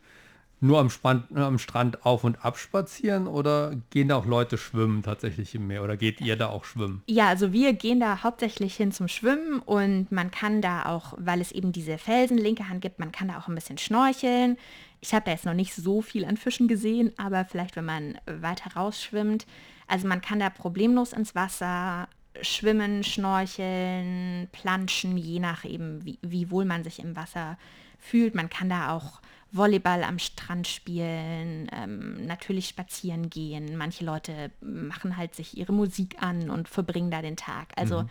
nur 0.61 0.79
am 0.79 0.91
Strand, 0.91 1.25
am 1.37 1.59
Strand 1.59 2.05
auf 2.05 2.25
und 2.25 2.45
ab 2.45 2.59
spazieren 2.59 3.27
oder 3.27 3.77
gehen 3.91 4.09
da 4.09 4.17
auch 4.17 4.27
Leute 4.27 4.59
schwimmen 4.59 5.03
tatsächlich 5.03 5.55
im 5.55 5.67
Meer 5.67 5.85
oder 5.85 5.97
geht 5.97 6.21
ihr 6.21 6.37
da 6.37 6.49
auch 6.49 6.65
schwimmen? 6.65 7.03
Ja, 7.07 7.29
also 7.29 7.53
wir 7.53 7.73
gehen 7.73 8.01
da 8.01 8.23
hauptsächlich 8.23 8.77
hin 8.77 8.93
zum 8.93 9.09
Schwimmen 9.09 9.61
und 9.61 10.11
man 10.11 10.31
kann 10.31 10.61
da 10.61 10.87
auch, 10.87 11.15
weil 11.17 11.41
es 11.41 11.53
eben 11.53 11.73
diese 11.73 11.99
Felsen 11.99 12.39
linke 12.39 12.69
Hand 12.69 12.81
gibt, 12.81 12.99
man 12.99 13.13
kann 13.13 13.29
da 13.29 13.39
auch 13.39 13.49
ein 13.49 13.55
bisschen 13.55 13.79
schnorcheln. 13.79 14.57
Ich 15.01 15.15
habe 15.15 15.25
da 15.27 15.31
jetzt 15.31 15.45
noch 15.47 15.55
nicht 15.55 15.75
so 15.75 16.03
viel 16.03 16.25
an 16.25 16.37
Fischen 16.37 16.67
gesehen, 16.67 17.13
aber 17.19 17.45
vielleicht, 17.45 17.77
wenn 17.77 17.85
man 17.85 18.19
weiter 18.27 18.75
rausschwimmt. 18.75 19.47
Also 19.87 20.09
man 20.09 20.21
kann 20.21 20.41
da 20.41 20.51
problemlos 20.51 21.13
ins 21.13 21.37
Wasser 21.37 22.09
schwimmen, 22.43 23.05
schnorcheln, 23.05 24.49
planschen, 24.53 25.17
je 25.17 25.41
nach 25.41 25.65
eben, 25.65 26.05
wie, 26.05 26.19
wie 26.23 26.51
wohl 26.51 26.65
man 26.65 26.85
sich 26.85 26.99
im 26.99 27.17
Wasser 27.17 27.59
fühlt. 27.99 28.35
Man 28.35 28.51
kann 28.51 28.69
da 28.69 28.93
auch 28.93 29.21
Volleyball 29.51 30.05
am 30.05 30.19
Strand 30.19 30.67
spielen, 30.67 31.71
ähm, 31.73 32.27
natürlich 32.27 32.69
spazieren 32.69 33.31
gehen. 33.31 33.77
Manche 33.77 34.05
Leute 34.05 34.51
machen 34.61 35.17
halt 35.17 35.35
sich 35.35 35.57
ihre 35.57 35.73
Musik 35.73 36.23
an 36.23 36.51
und 36.51 36.69
verbringen 36.69 37.11
da 37.11 37.23
den 37.23 37.37
Tag. 37.37 37.69
Also 37.77 38.03
mhm. 38.03 38.09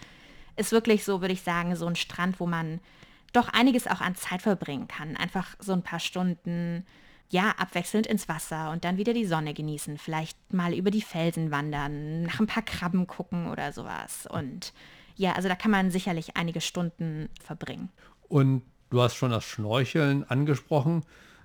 ist 0.56 0.72
wirklich 0.72 1.04
so, 1.04 1.22
würde 1.22 1.34
ich 1.34 1.42
sagen, 1.42 1.76
so 1.76 1.86
ein 1.86 1.96
Strand, 1.96 2.40
wo 2.40 2.48
man 2.48 2.80
doch 3.34 3.50
einiges 3.50 3.88
auch 3.88 4.02
an 4.02 4.16
Zeit 4.16 4.42
verbringen 4.42 4.88
kann. 4.88 5.16
Einfach 5.16 5.56
so 5.60 5.74
ein 5.74 5.84
paar 5.84 6.00
Stunden, 6.00 6.86
ja, 7.30 7.52
abwechselnd 7.58 8.08
ins 8.08 8.28
Wasser 8.28 8.72
und 8.72 8.84
dann 8.84 8.98
wieder 8.98 9.14
die 9.14 9.26
Sonne 9.26 9.54
genießen. 9.54 9.98
Vielleicht 9.98 10.54
mal 10.54 10.74
über 10.74 10.92
die 10.92 11.02
Felsen 11.02 11.52
wandern, 11.52 12.24
nach 12.24 12.40
ein 12.40 12.48
paar 12.48 12.64
Krabben 12.64 13.06
gucken 13.06 13.52
oder 13.52 13.74
sowas. 13.74 14.28
Und 14.28 14.74
ja, 15.16 15.34
also 15.34 15.50
da 15.50 15.56
kann 15.56 15.72
man 15.72 15.92
sicherlich 15.92 16.36
einige 16.38 16.62
Stunden 16.62 17.30
verbringen. 17.44 17.90
Und 18.30 18.64
du 18.90 19.02
hast 19.02 19.16
schon 19.16 19.32
das 19.32 19.46
Schnorcheln 19.46 20.24
angesprochen. 20.24 21.04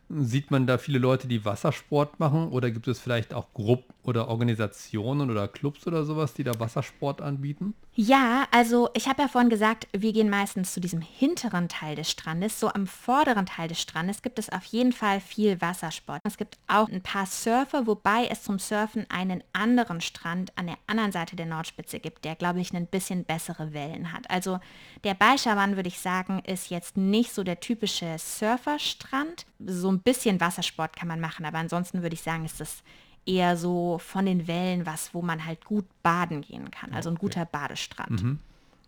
Sieht 0.08 0.50
man 0.50 0.66
da 0.66 0.76
viele 0.76 0.98
Leute, 0.98 1.26
die 1.26 1.44
Wassersport 1.44 2.20
machen 2.20 2.48
oder 2.48 2.70
gibt 2.70 2.86
es 2.88 2.98
vielleicht 2.98 3.32
auch 3.32 3.52
Gruppen 3.54 3.92
oder 4.02 4.28
Organisationen 4.28 5.30
oder 5.30 5.48
Clubs 5.48 5.86
oder 5.86 6.04
sowas, 6.04 6.34
die 6.34 6.44
da 6.44 6.58
Wassersport 6.58 7.22
anbieten? 7.22 7.74
Ja, 7.94 8.46
also 8.50 8.88
ich 8.94 9.06
habe 9.06 9.20
ja 9.20 9.28
vorhin 9.28 9.50
gesagt, 9.50 9.86
wir 9.92 10.14
gehen 10.14 10.30
meistens 10.30 10.72
zu 10.72 10.80
diesem 10.80 11.02
hinteren 11.02 11.68
Teil 11.68 11.94
des 11.94 12.10
Strandes. 12.10 12.58
So 12.58 12.68
am 12.68 12.86
vorderen 12.86 13.44
Teil 13.44 13.68
des 13.68 13.82
Strandes 13.82 14.22
gibt 14.22 14.38
es 14.38 14.50
auf 14.50 14.64
jeden 14.64 14.92
Fall 14.92 15.20
viel 15.20 15.60
Wassersport. 15.60 16.20
Es 16.24 16.38
gibt 16.38 16.56
auch 16.68 16.88
ein 16.88 17.02
paar 17.02 17.26
Surfer, 17.26 17.86
wobei 17.86 18.28
es 18.30 18.44
zum 18.44 18.58
Surfen 18.58 19.04
einen 19.10 19.44
anderen 19.52 20.00
Strand 20.00 20.56
an 20.56 20.68
der 20.68 20.78
anderen 20.86 21.12
Seite 21.12 21.36
der 21.36 21.44
Nordspitze 21.44 22.00
gibt, 22.00 22.24
der, 22.24 22.34
glaube 22.34 22.60
ich, 22.60 22.72
ein 22.72 22.86
bisschen 22.86 23.24
bessere 23.24 23.74
Wellen 23.74 24.12
hat. 24.12 24.30
Also 24.30 24.58
der 25.04 25.12
Balschawan, 25.12 25.76
würde 25.76 25.88
ich 25.88 26.00
sagen, 26.00 26.40
ist 26.46 26.70
jetzt 26.70 26.96
nicht 26.96 27.34
so 27.34 27.44
der 27.44 27.60
typische 27.60 28.16
Surferstrand. 28.18 29.44
So 29.64 29.88
ein 29.92 30.00
bisschen 30.00 30.40
Wassersport 30.40 30.96
kann 30.96 31.08
man 31.08 31.20
machen, 31.20 31.44
aber 31.44 31.58
ansonsten 31.58 32.02
würde 32.02 32.14
ich 32.14 32.22
sagen, 32.22 32.44
ist 32.44 32.60
das 32.60 32.82
eher 33.24 33.56
so 33.56 33.98
von 33.98 34.26
den 34.26 34.46
Wellen 34.48 34.86
was, 34.86 35.14
wo 35.14 35.22
man 35.22 35.44
halt 35.44 35.64
gut 35.64 35.84
baden 36.02 36.40
gehen 36.42 36.70
kann. 36.70 36.92
Also 36.92 37.10
ein 37.10 37.16
guter 37.16 37.44
Badestrand. 37.44 38.22
Mhm. 38.22 38.38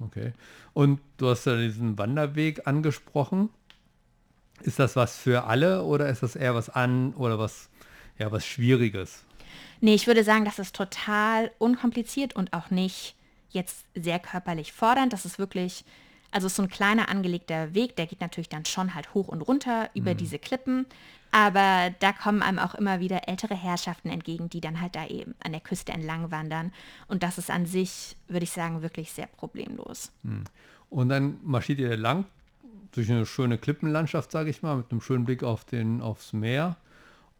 Okay. 0.00 0.32
Und 0.72 1.00
du 1.18 1.28
hast 1.28 1.46
ja 1.46 1.56
diesen 1.56 1.98
Wanderweg 1.98 2.66
angesprochen. 2.66 3.48
Ist 4.62 4.78
das 4.78 4.96
was 4.96 5.16
für 5.16 5.44
alle 5.44 5.84
oder 5.84 6.08
ist 6.08 6.22
das 6.22 6.36
eher 6.36 6.54
was 6.54 6.68
an 6.68 7.14
oder 7.14 7.38
was, 7.38 7.68
ja, 8.18 8.30
was 8.32 8.44
Schwieriges? 8.44 9.24
Nee, 9.80 9.94
ich 9.94 10.06
würde 10.06 10.24
sagen, 10.24 10.44
das 10.44 10.58
ist 10.58 10.74
total 10.74 11.50
unkompliziert 11.58 12.34
und 12.34 12.52
auch 12.52 12.70
nicht 12.70 13.14
jetzt 13.50 13.84
sehr 13.94 14.18
körperlich 14.18 14.72
fordernd. 14.72 15.12
Das 15.12 15.24
ist 15.24 15.38
wirklich, 15.38 15.84
also 16.34 16.48
ist 16.48 16.56
so 16.56 16.62
ein 16.62 16.68
kleiner 16.68 17.08
angelegter 17.08 17.74
Weg, 17.74 17.94
der 17.94 18.06
geht 18.06 18.20
natürlich 18.20 18.48
dann 18.48 18.64
schon 18.64 18.94
halt 18.96 19.14
hoch 19.14 19.28
und 19.28 19.40
runter 19.40 19.88
über 19.94 20.14
mhm. 20.14 20.16
diese 20.16 20.40
Klippen. 20.40 20.84
Aber 21.30 21.94
da 22.00 22.12
kommen 22.12 22.42
einem 22.42 22.58
auch 22.58 22.74
immer 22.74 22.98
wieder 22.98 23.28
ältere 23.28 23.54
Herrschaften 23.54 24.08
entgegen, 24.08 24.50
die 24.50 24.60
dann 24.60 24.80
halt 24.80 24.96
da 24.96 25.06
eben 25.06 25.36
an 25.44 25.52
der 25.52 25.60
Küste 25.60 25.92
entlang 25.92 26.32
wandern. 26.32 26.72
Und 27.06 27.22
das 27.22 27.38
ist 27.38 27.50
an 27.50 27.66
sich, 27.66 28.16
würde 28.26 28.44
ich 28.44 28.50
sagen, 28.50 28.82
wirklich 28.82 29.12
sehr 29.12 29.26
problemlos. 29.26 30.10
Hm. 30.24 30.44
Und 30.90 31.08
dann 31.08 31.38
marschiert 31.44 31.78
ihr 31.78 31.96
lang 31.96 32.24
durch 32.92 33.10
eine 33.10 33.26
schöne 33.26 33.56
Klippenlandschaft, 33.56 34.32
sage 34.32 34.50
ich 34.50 34.62
mal, 34.62 34.76
mit 34.76 34.90
einem 34.90 35.00
schönen 35.00 35.24
Blick 35.24 35.44
auf 35.44 35.64
den, 35.64 36.02
aufs 36.02 36.32
Meer. 36.32 36.76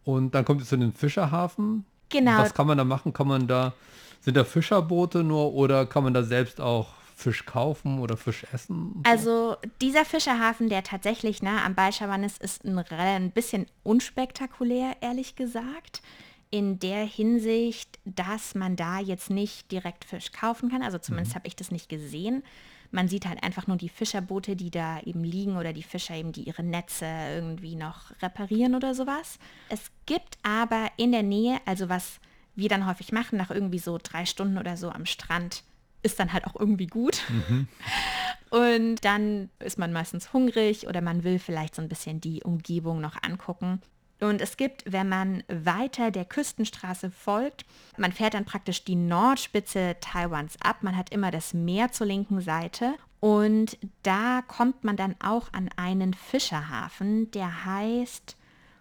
Und 0.05 0.37
dann 0.37 0.45
kommt 0.45 0.61
ihr 0.61 0.67
zu 0.67 0.77
den 0.77 0.93
Fischerhafen. 0.93 1.85
Genau. 2.11 2.39
Was 2.39 2.55
kann 2.55 2.69
man 2.69 2.79
da 2.79 2.85
machen? 2.85 3.13
Kann 3.13 3.27
man 3.27 3.49
da, 3.49 3.75
sind 4.21 4.37
da 4.37 4.45
Fischerboote 4.45 5.25
nur 5.25 5.53
oder 5.53 5.85
kann 5.85 6.05
man 6.05 6.15
da 6.15 6.23
selbst 6.23 6.61
auch 6.61 6.95
Fisch 7.15 7.47
kaufen 7.47 8.01
oder 8.01 8.17
Fisch 8.17 8.45
essen? 8.53 9.03
Also 9.05 9.57
dieser 9.81 10.05
Fischerhafen, 10.05 10.69
der 10.69 10.83
tatsächlich 10.83 11.43
nah 11.43 11.65
am 11.65 11.75
Balschawan 11.75 12.25
ist, 12.25 12.43
ist 12.43 12.65
ein, 12.65 12.79
ein 12.79 13.31
bisschen 13.31 13.67
unspektakulär, 13.83 14.97
ehrlich 15.01 15.37
gesagt. 15.37 16.03
In 16.51 16.79
der 16.79 17.05
Hinsicht, 17.05 17.99
dass 18.05 18.55
man 18.55 18.77
da 18.77 19.01
jetzt 19.01 19.31
nicht 19.31 19.73
direkt 19.73 20.05
Fisch 20.05 20.33
kaufen 20.33 20.71
kann. 20.71 20.83
Also 20.83 20.99
zumindest 20.99 21.33
mhm. 21.33 21.37
habe 21.37 21.49
ich 21.49 21.57
das 21.57 21.71
nicht 21.71 21.89
gesehen. 21.89 22.43
Man 22.91 23.09
sieht 23.09 23.27
halt 23.27 23.43
einfach 23.43 23.67
nur 23.67 23.77
die 23.77 23.89
Fischerboote, 23.89 24.55
die 24.55 24.71
da 24.71 25.01
eben 25.01 25.25
liegen 25.25 25.57
oder 25.57 25.73
die 25.73 25.83
Fischer 25.83 26.15
eben, 26.15 26.31
die 26.31 26.45
ihre 26.45 26.63
Netze 26.63 27.07
irgendwie 27.07 27.75
noch 27.75 28.13
reparieren 28.23 28.77
oder 28.77 28.95
sowas. 28.95 29.39
Es 29.69 29.91
gibt 30.07 30.39
aber 30.45 30.91
in 30.97 31.11
der 31.11 31.25
Nähe, 31.25 31.59
also 31.65 31.89
was 31.89 32.21
wir 32.55 32.69
dann 32.69 32.87
häufig 32.87 33.11
machen, 33.11 33.37
nach 33.37 33.51
irgendwie 33.51 33.81
so 33.81 33.99
drei 34.01 34.27
Stunden 34.27 34.59
oder 34.59 34.77
so 34.77 34.91
am 34.91 35.07
Strand, 35.07 35.65
ist 36.05 36.21
dann 36.21 36.33
halt 36.33 36.47
auch 36.47 36.55
irgendwie 36.59 36.87
gut. 36.87 37.23
Mhm. 37.29 37.69
Und 38.51 39.05
dann 39.05 39.51
ist 39.59 39.79
man 39.79 39.93
meistens 39.93 40.33
hungrig 40.33 40.87
oder 40.87 41.01
man 41.01 41.25
will 41.25 41.41
vielleicht 41.41 41.75
so 41.75 41.83
ein 41.83 41.89
bisschen 41.89 42.21
die 42.21 42.45
Umgebung 42.45 43.01
noch 43.01 43.17
angucken. 43.23 43.81
Und 44.21 44.41
es 44.41 44.57
gibt, 44.57 44.85
wenn 44.87 45.09
man 45.09 45.43
weiter 45.49 46.11
der 46.11 46.25
Küstenstraße 46.25 47.11
folgt, 47.11 47.65
man 47.97 48.13
fährt 48.13 48.35
dann 48.35 48.45
praktisch 48.45 48.85
die 48.85 48.95
Nordspitze 48.95 49.97
Taiwans 50.01 50.57
ab. 50.61 50.79
Man 50.83 50.97
hat 50.97 51.11
immer 51.11 51.31
das 51.31 51.53
Meer 51.53 51.91
zur 51.91 52.07
linken 52.07 52.41
Seite. 52.41 52.95
Und 53.19 53.77
da 54.03 54.43
kommt 54.47 54.85
man 54.85 54.97
dann 54.97 55.17
auch 55.19 55.53
an 55.53 55.69
einen 55.77 56.15
Fischerhafen, 56.15 57.31
der 57.33 57.65
heißt 57.65 58.37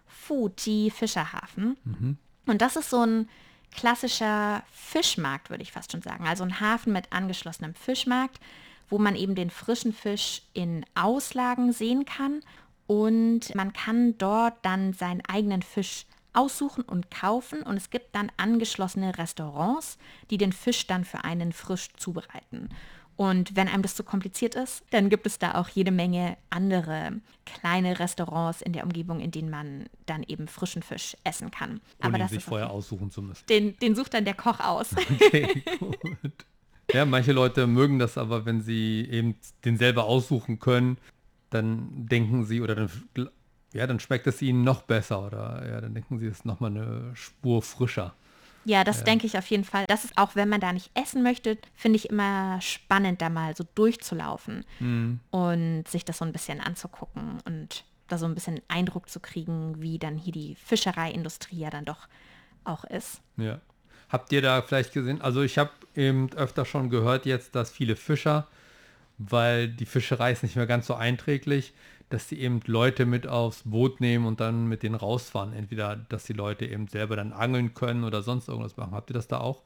Fuji 0.06 0.90
Fischerhafen. 0.90 1.76
Mhm. 1.84 2.18
Und 2.46 2.62
das 2.62 2.76
ist 2.76 2.90
so 2.90 3.04
ein 3.04 3.28
klassischer 3.74 4.62
Fischmarkt, 4.72 5.50
würde 5.50 5.62
ich 5.62 5.72
fast 5.72 5.92
schon 5.92 6.02
sagen. 6.02 6.26
Also 6.26 6.44
ein 6.44 6.60
Hafen 6.60 6.92
mit 6.92 7.12
angeschlossenem 7.12 7.74
Fischmarkt, 7.74 8.40
wo 8.88 8.98
man 8.98 9.16
eben 9.16 9.34
den 9.34 9.50
frischen 9.50 9.92
Fisch 9.92 10.42
in 10.52 10.84
Auslagen 10.94 11.72
sehen 11.72 12.04
kann. 12.04 12.40
Und 12.86 13.54
man 13.54 13.72
kann 13.72 14.16
dort 14.18 14.54
dann 14.62 14.92
seinen 14.92 15.22
eigenen 15.22 15.62
Fisch 15.62 16.06
aussuchen 16.32 16.82
und 16.82 17.10
kaufen. 17.10 17.62
Und 17.62 17.76
es 17.76 17.90
gibt 17.90 18.14
dann 18.14 18.30
angeschlossene 18.36 19.16
Restaurants, 19.16 19.98
die 20.30 20.38
den 20.38 20.52
Fisch 20.52 20.86
dann 20.86 21.04
für 21.04 21.24
einen 21.24 21.52
frisch 21.52 21.88
zubereiten. 21.96 22.68
Und 23.16 23.54
wenn 23.54 23.68
einem 23.68 23.82
das 23.82 23.94
zu 23.94 24.02
kompliziert 24.02 24.56
ist, 24.56 24.82
dann 24.90 25.08
gibt 25.08 25.26
es 25.26 25.38
da 25.38 25.54
auch 25.54 25.68
jede 25.68 25.92
Menge 25.92 26.36
andere 26.50 27.12
kleine 27.44 27.98
Restaurants 28.00 28.60
in 28.60 28.72
der 28.72 28.84
Umgebung, 28.84 29.20
in 29.20 29.30
denen 29.30 29.50
man 29.50 29.84
dann 30.06 30.24
eben 30.24 30.48
frischen 30.48 30.82
Fisch 30.82 31.16
essen 31.22 31.50
kann. 31.50 31.70
Ohne 31.70 31.80
Aber 32.00 32.18
das 32.18 32.30
sich 32.30 32.42
vorher 32.42 32.70
aussuchen 32.70 33.10
zu 33.10 33.22
müssen. 33.22 33.46
Den, 33.46 33.76
den 33.78 33.94
sucht 33.94 34.14
dann 34.14 34.24
der 34.24 34.34
Koch 34.34 34.60
aus. 34.60 34.90
Okay, 35.24 35.62
gut. 35.78 36.32
Ja, 36.92 37.04
manche 37.04 37.32
Leute 37.32 37.66
mögen 37.66 37.98
das 37.98 38.18
aber, 38.18 38.44
wenn 38.44 38.60
sie 38.60 39.08
eben 39.10 39.36
den 39.64 39.76
selber 39.76 40.04
aussuchen 40.04 40.58
können, 40.58 40.98
dann 41.50 42.06
denken 42.06 42.44
sie 42.44 42.60
oder 42.60 42.74
dann, 42.74 42.90
ja, 43.72 43.86
dann 43.86 44.00
schmeckt 44.00 44.26
es 44.26 44.42
ihnen 44.42 44.64
noch 44.64 44.82
besser 44.82 45.24
oder 45.24 45.66
ja, 45.68 45.80
dann 45.80 45.94
denken 45.94 46.18
sie, 46.18 46.26
es 46.26 46.38
ist 46.38 46.44
nochmal 46.44 46.70
eine 46.70 47.10
Spur 47.14 47.62
frischer. 47.62 48.14
Ja, 48.64 48.84
das 48.84 48.98
ja. 48.98 49.04
denke 49.04 49.26
ich 49.26 49.36
auf 49.38 49.46
jeden 49.46 49.64
Fall. 49.64 49.84
Das 49.88 50.04
ist 50.04 50.16
auch, 50.16 50.36
wenn 50.36 50.48
man 50.48 50.60
da 50.60 50.72
nicht 50.72 50.90
essen 50.94 51.22
möchte, 51.22 51.58
finde 51.74 51.96
ich 51.96 52.10
immer 52.10 52.60
spannend, 52.60 53.20
da 53.20 53.28
mal 53.28 53.54
so 53.56 53.64
durchzulaufen 53.74 54.64
mhm. 54.80 55.20
und 55.30 55.84
sich 55.88 56.04
das 56.04 56.18
so 56.18 56.24
ein 56.24 56.32
bisschen 56.32 56.60
anzugucken 56.60 57.38
und 57.44 57.84
da 58.08 58.18
so 58.18 58.26
ein 58.26 58.34
bisschen 58.34 58.60
Eindruck 58.68 59.08
zu 59.08 59.20
kriegen, 59.20 59.80
wie 59.80 59.98
dann 59.98 60.16
hier 60.16 60.32
die 60.32 60.54
Fischereiindustrie 60.56 61.58
ja 61.58 61.70
dann 61.70 61.84
doch 61.84 62.08
auch 62.64 62.84
ist. 62.84 63.20
Ja. 63.36 63.60
Habt 64.08 64.32
ihr 64.32 64.42
da 64.42 64.62
vielleicht 64.62 64.92
gesehen? 64.92 65.20
Also 65.20 65.42
ich 65.42 65.58
habe 65.58 65.70
eben 65.94 66.32
öfter 66.34 66.64
schon 66.64 66.90
gehört 66.90 67.26
jetzt, 67.26 67.54
dass 67.54 67.70
viele 67.70 67.96
Fischer, 67.96 68.46
weil 69.18 69.68
die 69.68 69.86
Fischerei 69.86 70.32
ist 70.32 70.42
nicht 70.42 70.56
mehr 70.56 70.66
ganz 70.66 70.86
so 70.86 70.94
einträglich, 70.94 71.72
dass 72.10 72.28
sie 72.28 72.38
eben 72.38 72.60
Leute 72.66 73.06
mit 73.06 73.26
aufs 73.26 73.62
Boot 73.64 74.00
nehmen 74.00 74.26
und 74.26 74.40
dann 74.40 74.66
mit 74.66 74.82
denen 74.82 74.94
rausfahren. 74.94 75.52
Entweder, 75.52 75.96
dass 75.96 76.24
die 76.24 76.32
Leute 76.32 76.66
eben 76.66 76.88
selber 76.88 77.16
dann 77.16 77.32
angeln 77.32 77.74
können 77.74 78.04
oder 78.04 78.22
sonst 78.22 78.48
irgendwas 78.48 78.76
machen. 78.76 78.92
Habt 78.92 79.10
ihr 79.10 79.14
das 79.14 79.28
da 79.28 79.40
auch 79.40 79.62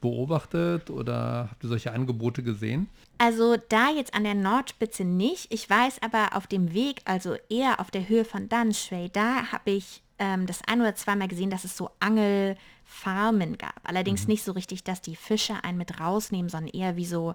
beobachtet 0.00 0.90
oder 0.90 1.48
habt 1.50 1.64
ihr 1.64 1.68
solche 1.68 1.92
Angebote 1.92 2.42
gesehen? 2.42 2.88
Also 3.16 3.56
da 3.68 3.90
jetzt 3.90 4.14
an 4.14 4.24
der 4.24 4.34
Nordspitze 4.34 5.04
nicht. 5.04 5.52
Ich 5.52 5.70
weiß 5.70 6.02
aber 6.02 6.36
auf 6.36 6.46
dem 6.46 6.74
Weg, 6.74 7.00
also 7.06 7.36
eher 7.48 7.80
auf 7.80 7.90
der 7.90 8.08
Höhe 8.08 8.26
von 8.26 8.48
Danshui, 8.50 9.08
da 9.12 9.52
habe 9.52 9.70
ich 9.70 10.02
ähm, 10.18 10.46
das 10.46 10.60
ein 10.66 10.80
oder 10.80 10.94
zweimal 10.94 11.28
gesehen, 11.28 11.50
dass 11.50 11.64
es 11.64 11.76
so 11.76 11.90
Angelfarmen 12.00 13.56
gab. 13.56 13.80
Allerdings 13.84 14.22
mhm. 14.22 14.32
nicht 14.32 14.44
so 14.44 14.52
richtig, 14.52 14.84
dass 14.84 15.00
die 15.00 15.16
Fische 15.16 15.64
einen 15.64 15.78
mit 15.78 15.98
rausnehmen, 16.00 16.50
sondern 16.50 16.74
eher 16.74 16.96
wie 16.96 17.06
so 17.06 17.34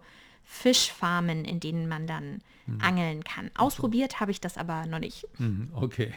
Fischfarmen, 0.50 1.46
in 1.46 1.60
denen 1.60 1.88
man 1.88 2.08
dann 2.08 2.42
mhm. 2.66 2.82
angeln 2.82 3.24
kann. 3.24 3.52
Ausprobiert 3.56 4.20
habe 4.20 4.32
ich 4.32 4.42
das 4.42 4.58
aber 4.58 4.86
noch 4.88 5.00
nicht. 5.00 5.28
Mhm, 5.40 5.70
okay. 5.76 6.14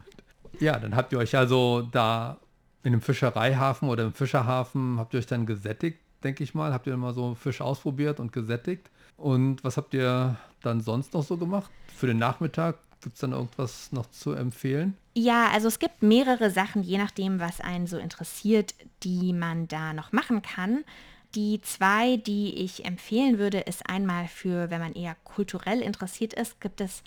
ja, 0.60 0.78
dann 0.78 0.94
habt 0.94 1.12
ihr 1.12 1.18
euch 1.18 1.36
also 1.36 1.82
da 1.82 2.38
in 2.84 2.92
einem 2.92 3.02
Fischereihafen 3.02 3.88
oder 3.88 4.04
im 4.04 4.12
Fischerhafen, 4.12 4.98
habt 4.98 5.12
ihr 5.12 5.18
euch 5.18 5.26
dann 5.26 5.44
gesättigt, 5.44 5.98
denke 6.22 6.44
ich 6.44 6.54
mal. 6.54 6.72
Habt 6.72 6.86
ihr 6.86 6.96
mal 6.96 7.12
so 7.12 7.34
Fisch 7.34 7.60
ausprobiert 7.60 8.20
und 8.20 8.32
gesättigt? 8.32 8.90
Und 9.16 9.64
was 9.64 9.76
habt 9.76 9.92
ihr 9.92 10.36
dann 10.62 10.80
sonst 10.80 11.12
noch 11.12 11.24
so 11.24 11.36
gemacht? 11.36 11.70
Für 11.94 12.06
den 12.06 12.18
Nachmittag 12.18 12.76
gibt 13.00 13.14
es 13.14 13.20
dann 13.20 13.32
irgendwas 13.32 13.92
noch 13.92 14.08
zu 14.10 14.32
empfehlen? 14.32 14.96
Ja, 15.14 15.50
also 15.52 15.68
es 15.68 15.78
gibt 15.78 16.02
mehrere 16.02 16.50
Sachen, 16.50 16.82
je 16.82 16.98
nachdem, 16.98 17.40
was 17.40 17.60
einen 17.60 17.86
so 17.86 17.98
interessiert, 17.98 18.74
die 19.02 19.32
man 19.32 19.68
da 19.68 19.92
noch 19.92 20.12
machen 20.12 20.42
kann. 20.42 20.84
Die 21.34 21.60
zwei, 21.62 22.16
die 22.16 22.54
ich 22.54 22.84
empfehlen 22.84 23.38
würde, 23.38 23.60
ist 23.60 23.88
einmal 23.88 24.28
für, 24.28 24.70
wenn 24.70 24.80
man 24.80 24.94
eher 24.94 25.16
kulturell 25.24 25.80
interessiert 25.80 26.32
ist, 26.32 26.60
gibt 26.60 26.80
es 26.80 27.02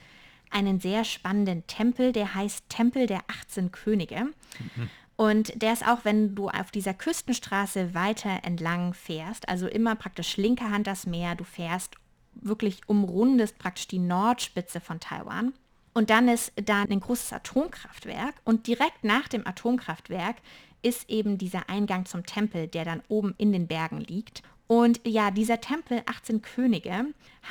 einen 0.50 0.80
sehr 0.80 1.04
spannenden 1.04 1.66
Tempel, 1.68 2.12
der 2.12 2.36
heißt 2.36 2.70
Tempel 2.70 3.08
der 3.08 3.22
18 3.28 3.72
Könige. 3.72 4.26
Mhm. 4.26 4.90
Und 5.16 5.62
der 5.62 5.74
ist 5.74 5.86
auch, 5.86 6.06
wenn 6.06 6.36
du 6.36 6.48
auf 6.48 6.72
dieser 6.72 6.94
Küstenstraße 6.94 7.94
weiter 7.96 8.42
entlang 8.44 8.94
fährst, 8.94 9.50
also 9.50 9.68
immer 9.68 9.96
praktisch 9.96 10.38
linker 10.38 10.70
Hand 10.70 10.88
das 10.88 11.08
Meer, 11.08 11.36
du 11.36 11.44
fährst 11.44 11.96
wirklich 12.34 12.82
umrundest 12.86 13.58
praktisch 13.58 13.88
die 13.88 14.00
Nordspitze 14.00 14.80
von 14.80 15.00
Taiwan. 15.00 15.54
Und 15.94 16.12
dann 16.12 16.28
ist 16.28 16.54
da 16.56 16.84
ein 16.84 17.00
großes 17.00 17.34
Atomkraftwerk 17.34 18.36
und 18.44 18.68
direkt 18.68 19.04
nach 19.04 19.28
dem 19.28 19.48
Atomkraftwerk 19.48 20.36
ist 20.82 21.10
eben 21.10 21.38
dieser 21.38 21.70
Eingang 21.70 22.06
zum 22.06 22.26
Tempel, 22.26 22.68
der 22.68 22.86
dann 22.86 23.02
oben 23.08 23.34
in 23.38 23.52
den 23.52 23.68
Bergen 23.68 24.02
liegt. 24.02 24.44
Und 24.68 25.00
ja, 25.06 25.32
dieser 25.32 25.62
Tempel 25.62 26.02
18 26.06 26.42
Könige 26.42 27.06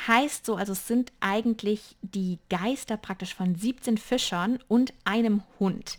heißt 0.07 0.45
so, 0.45 0.55
also 0.55 0.73
es 0.73 0.87
sind 0.87 1.11
eigentlich 1.19 1.95
die 2.01 2.37
Geister 2.49 2.95
praktisch 2.95 3.33
von 3.33 3.55
17 3.55 3.97
Fischern 3.97 4.59
und 4.67 4.93
einem 5.03 5.41
Hund. 5.59 5.97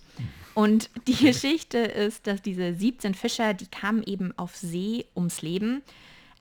Und 0.55 0.91
die 1.07 1.17
Geschichte 1.17 1.79
ist, 1.79 2.27
dass 2.27 2.41
diese 2.41 2.75
17 2.75 3.15
Fischer, 3.15 3.55
die 3.55 3.67
kamen 3.67 4.03
eben 4.05 4.37
auf 4.39 4.57
See 4.57 5.07
ums 5.17 5.43
Leben, 5.43 5.83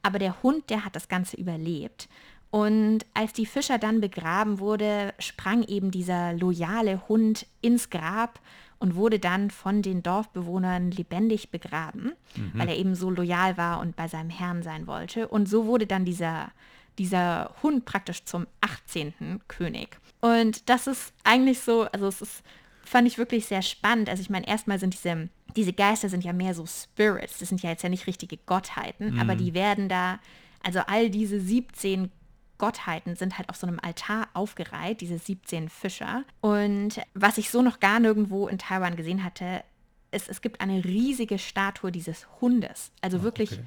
aber 0.04 0.20
der 0.20 0.42
Hund, 0.44 0.70
der 0.70 0.86
hat 0.86 0.96
das 0.96 1.08
Ganze 1.08 1.38
überlebt. 1.38 2.08
Und 2.50 3.06
als 3.14 3.34
die 3.34 3.46
Fischer 3.46 3.78
dann 3.78 4.00
begraben 4.00 4.60
wurde, 4.60 5.14
sprang 5.20 5.64
eben 5.64 5.92
dieser 5.92 6.34
loyale 6.34 7.08
Hund 7.08 7.46
ins 7.62 7.90
Grab 7.90 8.40
und 8.80 8.96
wurde 8.96 9.20
dann 9.20 9.50
von 9.50 9.82
den 9.82 10.04
Dorfbewohnern 10.04 10.92
lebendig 10.92 11.50
begraben, 11.50 12.14
mhm. 12.36 12.52
weil 12.54 12.70
er 12.70 12.78
eben 12.78 12.96
so 12.96 13.10
loyal 13.10 13.58
war 13.58 13.80
und 13.80 13.96
bei 13.96 14.08
seinem 14.08 14.30
Herrn 14.30 14.64
sein 14.64 14.88
wollte. 14.88 15.28
Und 15.28 15.50
so 15.50 15.66
wurde 15.66 15.88
dann 15.88 16.06
dieser, 16.06 16.52
dieser 16.98 17.54
Hund 17.64 17.86
praktisch 17.86 18.24
zum 18.26 18.48
18. 18.62 19.42
König. 19.48 19.98
Und 20.22 20.70
das 20.70 20.88
ist 20.88 21.14
eigentlich 21.24 21.60
so, 21.60 21.84
also 21.84 22.08
es 22.08 22.22
ist, 22.22 22.44
fand 22.84 23.08
ich 23.08 23.18
wirklich 23.18 23.46
sehr 23.46 23.62
spannend. 23.62 24.10
Also 24.10 24.22
ich 24.22 24.30
meine, 24.30 24.48
erstmal 24.48 24.80
sind 24.80 24.94
diese, 24.94 25.30
diese 25.56 25.74
Geister 25.74 26.10
sind 26.10 26.24
ja 26.24 26.34
mehr 26.34 26.54
so 26.54 26.66
Spirits, 26.66 27.40
das 27.40 27.50
sind 27.50 27.62
ja 27.62 27.72
jetzt 27.72 27.84
ja 27.84 27.90
nicht 27.90 28.08
richtige 28.08 28.38
Gottheiten, 28.38 29.14
mhm. 29.14 29.20
aber 29.20 29.36
die 29.36 29.54
werden 29.54 29.90
da, 29.90 30.20
also 30.64 30.80
all 30.88 31.10
diese 31.10 31.40
17 31.40 32.12
Gottheiten 32.58 33.16
sind 33.16 33.38
halt 33.38 33.50
auf 33.50 33.56
so 33.56 33.68
einem 33.68 33.80
Altar 33.82 34.28
aufgereiht, 34.34 35.02
diese 35.02 35.18
17 35.18 35.70
Fischer. 35.70 36.24
Und 36.42 37.02
was 37.14 37.38
ich 37.38 37.50
so 37.50 37.62
noch 37.62 37.80
gar 37.80 38.00
nirgendwo 38.00 38.48
in 38.48 38.58
Taiwan 38.58 38.96
gesehen 38.96 39.24
hatte, 39.24 39.64
ist, 40.12 40.30
es 40.30 40.42
gibt 40.42 40.62
eine 40.62 40.84
riesige 40.84 41.38
Statue 41.38 41.92
dieses 41.92 42.28
Hundes. 42.42 42.92
Also 43.02 43.20
oh, 43.20 43.22
wirklich 43.24 43.54
okay. 43.54 43.64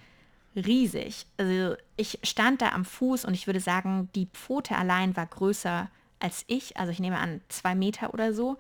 riesig. 0.57 1.27
Also 1.37 1.77
ich 1.97 2.19
stand 2.23 2.63
da 2.63 2.71
am 2.71 2.85
Fuß 2.85 3.25
und 3.25 3.35
ich 3.35 3.47
würde 3.47 3.61
sagen, 3.61 4.09
die 4.15 4.27
Pfote 4.33 4.77
allein 4.77 5.17
war 5.17 5.27
größer 5.27 5.91
als 6.19 6.45
ich. 6.47 6.77
Also 6.77 6.93
ich 6.93 7.01
nehme 7.01 7.19
an, 7.19 7.41
zwei 7.49 7.75
Meter 7.75 8.15
oder 8.15 8.33
so. 8.33 8.59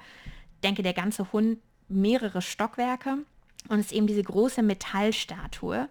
Denke, 0.62 0.82
der 0.82 0.92
ganze 0.92 1.32
Hund 1.32 1.58
mehrere 1.88 2.42
Stockwerke 2.42 3.18
und 3.68 3.80
es 3.80 3.86
ist 3.86 3.92
eben 3.92 4.06
diese 4.06 4.22
große 4.22 4.62
Metallstatue. 4.62 5.88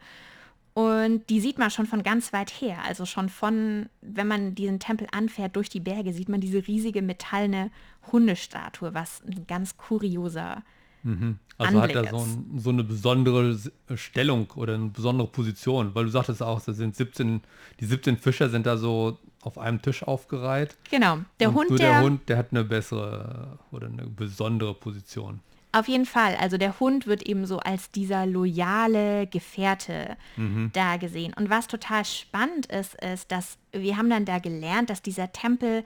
Und 0.79 1.29
die 1.29 1.41
sieht 1.41 1.57
man 1.57 1.71
schon 1.71 1.87
von 1.87 2.03
ganz 2.03 2.31
weit 2.31 2.49
her. 2.49 2.77
Also 2.87 3.05
schon 3.05 3.27
von, 3.27 3.89
wenn 3.99 4.27
man 4.27 4.55
diesen 4.55 4.79
Tempel 4.79 5.07
anfährt 5.11 5.57
durch 5.57 5.67
die 5.67 5.81
Berge, 5.81 6.13
sieht 6.13 6.29
man 6.29 6.39
diese 6.39 6.65
riesige 6.65 7.01
metallene 7.01 7.69
Hundestatue, 8.13 8.93
was 8.93 9.21
ein 9.27 9.45
ganz 9.45 9.75
kurioser 9.75 10.63
mhm. 11.03 11.37
Also 11.57 11.79
Anblick 11.79 11.97
hat 11.97 12.05
er 12.05 12.11
so, 12.11 12.23
ein, 12.23 12.59
so, 12.59 12.69
eine 12.69 12.85
besondere 12.85 13.59
Stellung 13.95 14.49
oder 14.55 14.75
eine 14.75 14.87
besondere 14.87 15.27
Position, 15.27 15.93
weil 15.95 16.05
du 16.05 16.11
sagtest 16.11 16.41
auch, 16.41 16.61
da 16.61 16.71
sind 16.71 16.95
17, 16.95 17.41
die 17.81 17.85
17 17.85 18.15
Fischer 18.15 18.47
sind 18.47 18.65
da 18.65 18.77
so 18.77 19.19
auf 19.41 19.57
einem 19.57 19.81
Tisch 19.81 20.03
aufgereiht. 20.03 20.77
Genau. 20.89 21.19
Der 21.41 21.53
Hund, 21.53 21.71
nur 21.71 21.77
der, 21.77 21.89
der 21.89 22.01
Hund, 22.03 22.29
der 22.29 22.37
hat 22.37 22.51
eine 22.51 22.63
bessere 22.63 23.59
oder 23.71 23.87
eine 23.87 24.07
besondere 24.07 24.73
Position. 24.73 25.41
Auf 25.71 25.87
jeden 25.87 26.05
Fall. 26.05 26.35
Also 26.35 26.57
der 26.57 26.79
Hund 26.79 27.05
wird 27.05 27.23
eben 27.23 27.45
so 27.45 27.59
als 27.59 27.91
dieser 27.91 28.25
loyale 28.25 29.27
Gefährte 29.27 30.17
mhm. 30.35 30.71
da 30.73 30.97
gesehen. 30.97 31.33
Und 31.35 31.49
was 31.51 31.67
total 31.67 32.05
spannend 32.05 32.65
ist, 32.67 32.95
ist, 32.95 33.31
dass 33.31 33.57
wir 33.71 33.97
haben 33.97 34.09
dann 34.09 34.25
da 34.25 34.39
gelernt, 34.39 34.89
dass 34.89 35.03
dieser 35.03 35.31
Tempel 35.31 35.83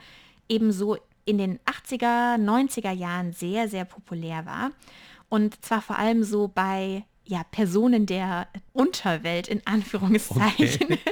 eben 0.47 0.71
so 0.71 0.97
in 1.25 1.37
den 1.37 1.59
80er, 1.59 2.37
90er 2.37 2.91
Jahren 2.91 3.33
sehr, 3.33 3.67
sehr 3.67 3.83
populär 3.83 4.45
war. 4.45 4.71
Und 5.27 5.63
zwar 5.65 5.81
vor 5.81 5.97
allem 5.97 6.23
so 6.23 6.47
bei 6.47 7.03
ja, 7.25 7.43
Personen 7.51 8.05
der 8.05 8.47
Unterwelt 8.71 9.47
in 9.49 9.65
Anführungszeichen. 9.65 10.93
Okay. 10.93 10.99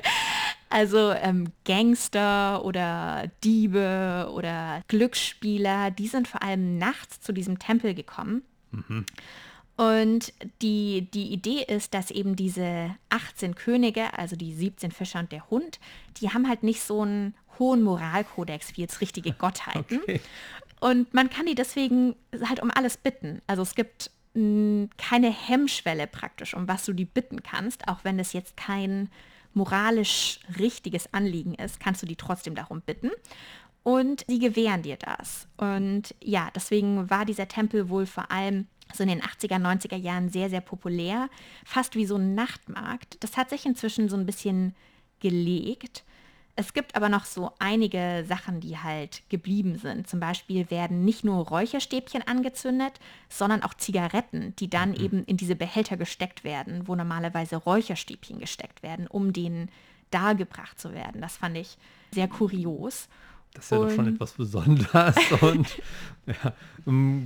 Also 0.73 1.11
ähm, 1.11 1.51
Gangster 1.65 2.63
oder 2.63 3.29
Diebe 3.43 4.31
oder 4.33 4.81
Glücksspieler, 4.87 5.91
die 5.91 6.07
sind 6.07 6.29
vor 6.29 6.43
allem 6.43 6.77
nachts 6.77 7.19
zu 7.19 7.33
diesem 7.33 7.59
Tempel 7.59 7.93
gekommen 7.93 8.43
Mhm. 8.71 9.05
Und 9.77 10.33
die, 10.61 11.09
die 11.11 11.33
Idee 11.33 11.63
ist, 11.63 11.93
dass 11.93 12.11
eben 12.11 12.35
diese 12.35 12.95
18 13.09 13.55
Könige, 13.55 14.17
also 14.17 14.35
die 14.35 14.53
17 14.53 14.91
Fischer 14.91 15.19
und 15.19 15.31
der 15.31 15.49
Hund, 15.49 15.79
die 16.17 16.29
haben 16.29 16.47
halt 16.47 16.61
nicht 16.61 16.83
so 16.83 17.01
einen 17.01 17.35
hohen 17.57 17.81
Moralkodex 17.81 18.75
wie 18.75 18.81
jetzt 18.81 19.01
richtige 19.01 19.31
Gottheiten. 19.31 19.99
Okay. 20.03 20.21
Und 20.81 21.13
man 21.13 21.29
kann 21.29 21.45
die 21.45 21.55
deswegen 21.55 22.15
halt 22.47 22.61
um 22.61 22.71
alles 22.71 22.97
bitten. 22.97 23.41
Also 23.47 23.61
es 23.61 23.75
gibt 23.75 24.11
mh, 24.33 24.89
keine 24.97 25.31
Hemmschwelle 25.31 26.07
praktisch, 26.07 26.53
um 26.53 26.67
was 26.67 26.85
du 26.85 26.93
die 26.93 27.05
bitten 27.05 27.43
kannst, 27.43 27.87
auch 27.87 28.03
wenn 28.03 28.19
es 28.19 28.33
jetzt 28.33 28.57
kein 28.57 29.09
moralisch 29.53 30.39
richtiges 30.59 31.13
Anliegen 31.13 31.55
ist, 31.55 31.79
kannst 31.79 32.01
du 32.01 32.05
die 32.05 32.15
trotzdem 32.15 32.55
darum 32.55 32.81
bitten 32.81 33.11
und 33.83 34.29
die 34.29 34.39
gewähren 34.39 34.83
dir 34.83 34.97
das. 34.97 35.47
Und 35.57 36.15
ja, 36.21 36.49
deswegen 36.55 37.09
war 37.09 37.25
dieser 37.25 37.47
Tempel 37.47 37.89
wohl 37.89 38.05
vor 38.05 38.31
allem 38.31 38.67
so 38.93 39.03
in 39.03 39.09
den 39.09 39.21
80er, 39.21 39.57
90er 39.57 39.95
Jahren 39.95 40.29
sehr, 40.29 40.49
sehr 40.49 40.61
populär, 40.61 41.29
fast 41.65 41.95
wie 41.95 42.05
so 42.05 42.15
ein 42.17 42.35
Nachtmarkt. 42.35 43.17
Das 43.23 43.37
hat 43.37 43.49
sich 43.49 43.65
inzwischen 43.65 44.09
so 44.09 44.17
ein 44.17 44.25
bisschen 44.25 44.75
gelegt. 45.19 46.03
Es 46.57 46.73
gibt 46.73 46.95
aber 46.95 47.07
noch 47.07 47.23
so 47.25 47.51
einige 47.59 48.25
Sachen, 48.27 48.59
die 48.59 48.77
halt 48.77 49.23
geblieben 49.29 49.77
sind. 49.77 50.07
Zum 50.07 50.19
Beispiel 50.19 50.69
werden 50.69 51.05
nicht 51.05 51.23
nur 51.23 51.47
Räucherstäbchen 51.47 52.27
angezündet, 52.27 52.99
sondern 53.29 53.63
auch 53.63 53.73
Zigaretten, 53.73 54.53
die 54.57 54.69
dann 54.69 54.89
mhm. 54.89 54.97
eben 54.97 55.23
in 55.23 55.37
diese 55.37 55.55
Behälter 55.55 55.95
gesteckt 55.95 56.43
werden, 56.43 56.87
wo 56.87 56.95
normalerweise 56.95 57.55
Räucherstäbchen 57.55 58.39
gesteckt 58.39 58.83
werden, 58.83 59.07
um 59.07 59.31
denen 59.31 59.69
dargebracht 60.11 60.77
zu 60.77 60.93
werden. 60.93 61.21
Das 61.21 61.37
fand 61.37 61.57
ich 61.57 61.77
sehr 62.13 62.27
kurios. 62.27 63.07
Das 63.53 63.65
ist 63.65 63.71
ja 63.71 63.77
und, 63.77 63.89
doch 63.89 63.95
schon 63.95 64.07
etwas 64.13 64.31
Besonderes 64.33 65.15
und 65.41 65.67
ja, 66.25 66.53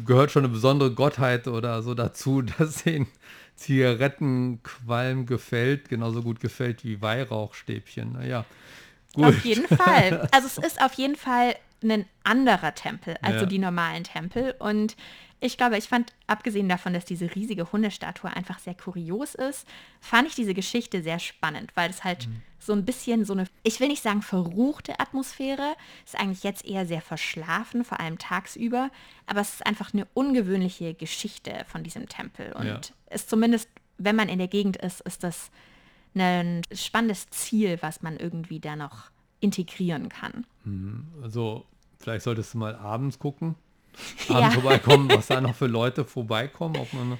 gehört 0.05 0.31
schon 0.31 0.43
eine 0.43 0.53
besondere 0.53 0.91
Gottheit 0.91 1.47
oder 1.47 1.81
so 1.83 1.93
dazu, 1.93 2.41
dass 2.57 2.83
den 2.83 3.07
Zigarettenqualm 3.55 5.25
gefällt, 5.25 5.89
genauso 5.89 6.21
gut 6.21 6.39
gefällt 6.39 6.83
wie 6.83 7.01
Weihrauchstäbchen. 7.01 8.13
Naja, 8.13 8.45
gut. 9.13 9.25
Auf 9.25 9.45
jeden 9.45 9.67
Fall. 9.67 10.27
Also 10.33 10.47
es 10.47 10.57
ist 10.57 10.81
auf 10.81 10.93
jeden 10.93 11.15
Fall 11.15 11.55
ein 11.83 12.05
anderer 12.23 12.73
Tempel, 12.73 13.15
also 13.21 13.41
Ja. 13.41 13.45
die 13.45 13.59
normalen 13.59 14.03
Tempel. 14.03 14.55
Und 14.59 14.95
ich 15.39 15.57
glaube, 15.57 15.77
ich 15.77 15.85
fand, 15.85 16.13
abgesehen 16.27 16.67
davon, 16.67 16.93
dass 16.93 17.05
diese 17.05 17.33
riesige 17.35 17.71
Hundestatue 17.71 18.35
einfach 18.35 18.59
sehr 18.59 18.73
kurios 18.73 19.35
ist, 19.35 19.67
fand 20.01 20.27
ich 20.27 20.35
diese 20.35 20.53
Geschichte 20.53 21.03
sehr 21.03 21.19
spannend, 21.19 21.71
weil 21.75 21.89
es 21.89 22.03
halt 22.03 22.27
so 22.65 22.73
ein 22.73 22.85
bisschen 22.85 23.25
so 23.25 23.33
eine, 23.33 23.45
ich 23.63 23.79
will 23.79 23.87
nicht 23.87 24.01
sagen 24.03 24.21
verruchte 24.21 24.99
Atmosphäre, 24.99 25.75
ist 26.05 26.19
eigentlich 26.19 26.43
jetzt 26.43 26.65
eher 26.65 26.85
sehr 26.85 27.01
verschlafen, 27.01 27.83
vor 27.85 27.99
allem 27.99 28.17
tagsüber, 28.17 28.89
aber 29.27 29.41
es 29.41 29.55
ist 29.55 29.65
einfach 29.65 29.93
eine 29.93 30.07
ungewöhnliche 30.13 30.93
Geschichte 30.93 31.65
von 31.67 31.83
diesem 31.83 32.07
Tempel. 32.09 32.51
Und 32.53 32.65
Ja. 32.65 32.79
ist 33.09 33.29
zumindest, 33.29 33.69
wenn 33.97 34.15
man 34.15 34.29
in 34.29 34.39
der 34.39 34.47
Gegend 34.47 34.77
ist, 34.77 35.01
ist 35.01 35.23
das 35.23 35.51
ein 36.15 36.61
spannendes 36.73 37.29
Ziel, 37.29 37.77
was 37.81 38.01
man 38.01 38.17
irgendwie 38.17 38.59
da 38.59 38.75
noch 38.75 39.09
integrieren 39.41 40.09
kann. 40.09 40.45
Also 41.21 41.65
vielleicht 41.99 42.23
solltest 42.23 42.53
du 42.53 42.57
mal 42.57 42.75
abends 42.75 43.19
gucken. 43.19 43.55
Ja. 44.27 44.37
Abends 44.37 44.55
vorbeikommen, 44.55 45.09
was 45.09 45.27
da 45.27 45.39
noch 45.39 45.55
für 45.55 45.67
Leute 45.67 46.03
vorbeikommen. 46.03 46.75
Ob 46.77 46.91
man, 46.93 47.17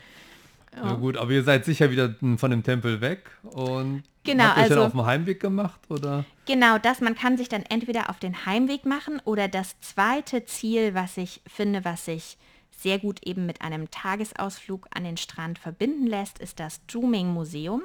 ja. 0.76 0.94
gut, 0.96 1.16
aber 1.16 1.32
ihr 1.32 1.44
seid 1.44 1.64
sicher 1.64 1.90
wieder 1.90 2.14
von 2.38 2.52
dem 2.52 2.64
Tempel 2.64 3.00
weg 3.00 3.30
und 3.44 4.04
Genau, 4.26 4.44
habt 4.46 4.58
dann 4.58 4.64
also- 4.64 4.84
auf 4.86 4.92
dem 4.92 5.06
Heimweg 5.06 5.40
gemacht 5.40 5.80
oder? 5.90 6.26
Genau, 6.46 6.78
das, 6.78 7.02
man 7.02 7.16
kann 7.16 7.38
sich 7.38 7.50
dann 7.50 7.64
entweder 7.64 8.10
auf 8.10 8.20
den 8.20 8.46
Heimweg 8.46 8.86
machen 8.86 9.22
oder 9.26 9.48
das 9.48 9.80
zweite 9.80 10.46
Ziel, 10.46 10.94
was 10.94 11.18
ich 11.18 11.42
finde, 11.48 11.84
was 11.86 12.06
sich 12.06 12.38
sehr 12.78 13.00
gut 13.00 13.26
eben 13.26 13.46
mit 13.46 13.62
einem 13.62 13.90
Tagesausflug 13.90 14.88
an 14.94 15.06
den 15.06 15.18
Strand 15.18 15.58
verbinden 15.60 16.06
lässt, 16.08 16.40
ist 16.40 16.60
das 16.60 16.82
Juming 16.90 17.34
Museum. 17.34 17.82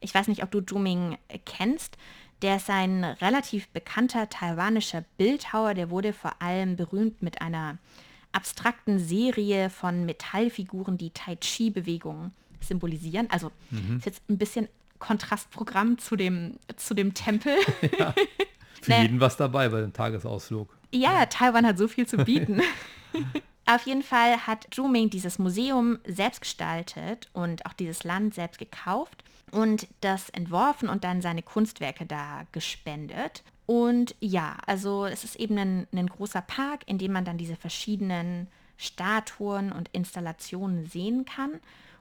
Ich 0.00 0.14
weiß 0.14 0.28
nicht, 0.28 0.42
ob 0.42 0.50
du 0.50 0.60
Juming 0.60 1.18
kennst. 1.44 1.98
Der 2.42 2.56
ist 2.56 2.70
ein 2.70 3.04
relativ 3.04 3.68
bekannter 3.68 4.30
taiwanischer 4.30 5.04
Bildhauer. 5.18 5.74
Der 5.74 5.90
wurde 5.90 6.12
vor 6.14 6.40
allem 6.40 6.76
berühmt 6.76 7.20
mit 7.22 7.42
einer 7.42 7.76
abstrakten 8.32 8.98
Serie 8.98 9.68
von 9.68 10.06
Metallfiguren, 10.06 10.96
die 10.96 11.10
Tai 11.10 11.36
Chi-Bewegungen 11.36 12.32
symbolisieren. 12.60 13.28
Also 13.30 13.50
ist 13.98 14.06
jetzt 14.06 14.22
ein 14.30 14.38
bisschen 14.38 14.68
Kontrastprogramm 15.00 15.98
zu 15.98 16.14
dem, 16.14 16.58
zu 16.76 16.94
dem 16.94 17.14
Tempel. 17.14 17.56
Für 18.82 18.90
Nee. 18.92 19.02
jeden 19.02 19.20
was 19.20 19.36
dabei 19.36 19.68
bei 19.68 19.80
dem 19.80 19.92
Tagesausflug. 19.92 20.74
Ja, 20.92 21.26
Taiwan 21.26 21.66
hat 21.66 21.76
so 21.76 21.88
viel 21.88 22.06
zu 22.06 22.16
bieten. 22.18 22.62
Auf 23.66 23.86
jeden 23.86 24.02
Fall 24.02 24.46
hat 24.46 24.66
Zhuming 24.72 25.10
dieses 25.10 25.38
Museum 25.38 25.98
selbst 26.06 26.40
gestaltet 26.40 27.28
und 27.34 27.66
auch 27.66 27.72
dieses 27.72 28.04
Land 28.04 28.34
selbst 28.34 28.58
gekauft 28.58 29.22
und 29.52 29.86
das 30.00 30.28
entworfen 30.30 30.88
und 30.88 31.04
dann 31.04 31.20
seine 31.20 31.42
Kunstwerke 31.42 32.06
da 32.06 32.46
gespendet. 32.52 33.44
Und 33.66 34.16
ja, 34.18 34.56
also 34.66 35.04
es 35.06 35.22
ist 35.22 35.36
eben 35.36 35.56
ein, 35.58 35.86
ein 35.92 36.08
großer 36.08 36.40
Park, 36.42 36.82
in 36.86 36.98
dem 36.98 37.12
man 37.12 37.24
dann 37.24 37.38
diese 37.38 37.54
verschiedenen 37.54 38.48
Statuen 38.76 39.70
und 39.70 39.88
Installationen 39.92 40.86
sehen 40.86 41.24
kann. 41.26 41.60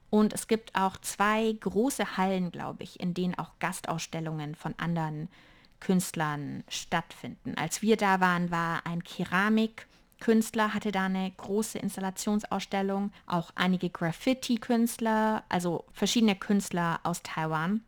Und 0.09 0.33
es 0.33 0.47
gibt 0.47 0.75
auch 0.75 0.97
zwei 0.97 1.55
große 1.59 2.17
Hallen, 2.17 2.51
glaube 2.51 2.83
ich, 2.83 2.99
in 2.99 3.13
denen 3.13 3.37
auch 3.37 3.51
Gastausstellungen 3.59 4.55
von 4.55 4.73
anderen 4.77 5.29
Künstlern 5.79 6.63
stattfinden. 6.67 7.55
Als 7.55 7.81
wir 7.81 7.95
da 7.95 8.19
waren, 8.19 8.51
war 8.51 8.85
ein 8.85 9.03
Keramikkünstler, 9.03 10.73
hatte 10.73 10.91
da 10.91 11.05
eine 11.05 11.31
große 11.37 11.79
Installationsausstellung, 11.79 13.11
auch 13.27 13.51
einige 13.55 13.89
Graffiti-Künstler, 13.89 15.43
also 15.47 15.85
verschiedene 15.93 16.35
Künstler 16.35 16.99
aus 17.03 17.21
Taiwan. 17.23 17.81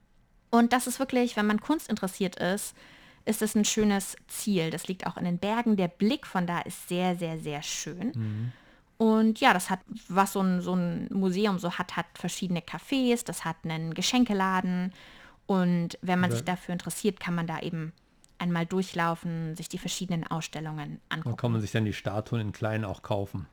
Und 0.52 0.74
das 0.74 0.88
ist 0.88 1.00
wirklich, 1.00 1.38
wenn 1.38 1.48
man 1.48 1.60
Kunst 1.60 1.90
interessiert 1.90 2.36
ist, 2.36 2.76
ist 3.26 3.42
es 3.42 3.56
ein 3.56 3.66
schönes 3.66 4.16
Ziel. 4.28 4.70
Das 4.70 4.88
liegt 4.88 5.06
auch 5.06 5.18
in 5.18 5.26
den 5.26 5.38
Bergen. 5.38 5.78
Der 5.78 5.88
Blick 5.88 6.26
von 6.26 6.48
da 6.48 6.60
ist 6.62 6.88
sehr, 6.88 7.16
sehr, 7.16 7.40
sehr 7.40 7.62
schön. 7.62 8.12
Und 9.02 9.40
ja, 9.40 9.52
das 9.52 9.72
hat, 9.72 9.80
was 10.10 10.34
so 10.34 10.42
ein, 10.42 10.62
so 10.62 10.76
ein 10.76 11.08
Museum 11.12 11.58
so 11.58 11.72
hat, 11.72 11.98
hat 11.98 12.06
verschiedene 12.14 12.60
Cafés, 12.60 13.26
das 13.26 13.46
hat 13.46 13.56
einen 13.64 13.96
Geschenkeladen. 13.96 14.94
Und 15.48 15.98
wenn 16.04 16.20
man 16.20 16.30
Ja. 16.30 16.36
sich 16.36 16.46
dafür 16.46 16.74
interessiert, 16.74 17.20
kann 17.20 17.34
man 17.34 17.48
da 17.48 17.60
eben 17.62 17.94
einmal 18.38 18.68
durchlaufen, 18.68 19.56
sich 19.56 19.70
die 19.70 19.80
verschiedenen 19.80 20.28
Ausstellungen 20.28 21.00
Da 21.10 21.16
angucken. 21.16 21.36
kann 21.36 21.52
man 21.52 21.62
sich 21.62 21.72
dann 21.72 21.86
die 21.86 21.94
Statuen 21.94 22.42
in 22.42 22.52
klein 22.52 22.86
auch 22.86 23.02
kaufen. 23.02 23.48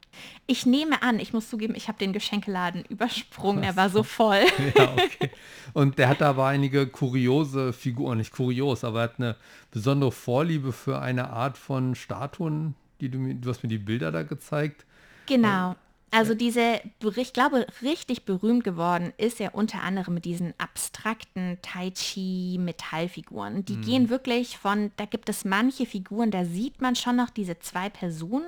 Ich 0.46 0.66
nehme 0.66 1.02
an, 1.02 1.18
ich 1.18 1.32
muss 1.32 1.48
zugeben, 1.48 1.74
ich 1.74 1.88
habe 1.88 1.96
den 1.98 2.12
Geschenkeladen 2.12 2.84
übersprungen, 2.90 3.62
er 3.62 3.74
war 3.74 3.88
so 3.88 4.02
voll. 4.02 4.42
Ja, 4.76 4.92
okay. 4.92 5.30
Und 5.72 5.96
der 5.98 6.08
hat 6.10 6.20
aber 6.20 6.44
einige 6.46 6.86
kuriose 6.88 7.72
Figuren, 7.72 8.18
nicht 8.18 8.32
kurios, 8.32 8.84
aber 8.84 9.00
er 9.00 9.04
hat 9.04 9.18
eine 9.18 9.36
besondere 9.70 10.12
Vorliebe 10.12 10.72
für 10.72 11.00
eine 11.00 11.30
Art 11.30 11.56
von 11.56 11.94
Statuen, 11.94 12.74
die 13.00 13.08
du 13.08 13.16
mir, 13.18 13.34
du 13.34 13.48
hast 13.48 13.62
mir 13.62 13.70
die 13.70 13.78
Bilder 13.78 14.12
da 14.12 14.22
gezeigt. 14.24 14.84
Genau. 15.28 15.76
Also 16.10 16.34
diese, 16.34 16.80
ich 17.16 17.32
glaube, 17.34 17.66
richtig 17.82 18.24
berühmt 18.24 18.64
geworden 18.64 19.12
ist 19.18 19.40
er 19.40 19.54
unter 19.54 19.82
anderem 19.82 20.14
mit 20.14 20.24
diesen 20.24 20.54
abstrakten 20.56 21.58
Tai 21.60 21.90
Chi 21.90 22.56
Metallfiguren. 22.58 23.64
Die 23.66 23.76
gehen 23.76 24.08
wirklich 24.08 24.56
von, 24.56 24.90
da 24.96 25.04
gibt 25.04 25.28
es 25.28 25.44
manche 25.44 25.84
Figuren, 25.84 26.30
da 26.30 26.46
sieht 26.46 26.80
man 26.80 26.96
schon 26.96 27.16
noch 27.16 27.28
diese 27.28 27.58
zwei 27.58 27.90
Personen 27.90 28.46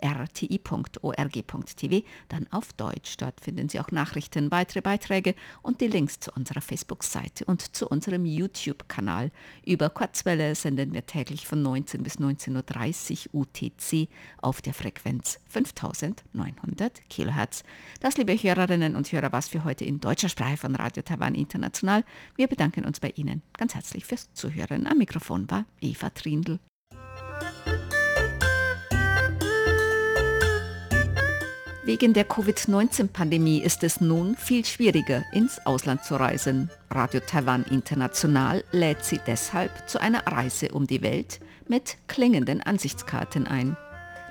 www.rti.org.tv, 0.00 2.02
dann 2.28 2.46
auf 2.50 2.72
Deutsch. 2.72 3.16
Dort 3.18 3.40
finden 3.40 3.68
Sie 3.68 3.80
auch 3.80 3.90
Nachrichten, 3.90 4.50
weitere 4.50 4.80
Beiträge 4.80 5.34
und 5.62 5.80
die 5.80 5.88
Links 5.88 6.20
zu 6.20 6.32
unserer 6.32 6.60
Facebook-Seite 6.60 7.44
und 7.44 7.76
zu 7.76 7.88
unserem 7.88 8.24
YouTube-Kanal. 8.24 9.30
Über 9.64 9.90
Kurzwelle 9.90 10.54
senden 10.54 10.92
wir 10.92 11.06
täglich 11.06 11.46
von 11.46 11.62
19 11.62 12.02
bis 12.02 12.18
19.30 12.18 13.28
Uhr 13.32 13.46
UTC 13.46 14.08
auf 14.40 14.62
der 14.62 14.74
Frequenz 14.74 15.40
5900 15.48 17.08
Kilohertz. 17.08 17.62
Das, 18.00 18.16
liebe 18.16 18.34
Hörerinnen 18.34 18.96
und 18.96 19.10
Hörer, 19.12 19.32
was 19.32 19.48
für 19.48 19.64
heute 19.64 19.84
in 19.84 20.00
deutscher 20.00 20.28
Sprache 20.28 20.56
von 20.56 20.74
Radio 20.74 21.02
Taiwan 21.02 21.34
International. 21.34 22.04
Wir 22.36 22.48
bedanken 22.48 22.84
uns 22.84 23.00
bei 23.00 23.10
Ihnen 23.10 23.42
ganz 23.56 23.74
herzlich 23.74 24.04
fürs 24.04 24.32
Zuhören. 24.32 24.86
Am 24.86 24.98
Mikrofon 24.98 25.50
war 25.50 25.64
Eva 25.80 26.10
Trindl. 26.10 26.58
Wegen 31.86 32.14
der 32.14 32.24
Covid-19-Pandemie 32.24 33.60
ist 33.60 33.84
es 33.84 34.00
nun 34.00 34.36
viel 34.36 34.64
schwieriger, 34.64 35.22
ins 35.32 35.64
Ausland 35.64 36.02
zu 36.02 36.16
reisen. 36.16 36.68
Radio 36.90 37.20
Taiwan 37.20 37.64
International 37.70 38.64
lädt 38.72 39.04
Sie 39.04 39.20
deshalb 39.24 39.88
zu 39.88 40.00
einer 40.00 40.26
Reise 40.26 40.70
um 40.72 40.88
die 40.88 41.00
Welt 41.02 41.38
mit 41.68 41.96
klingenden 42.08 42.60
Ansichtskarten 42.60 43.46
ein. 43.46 43.76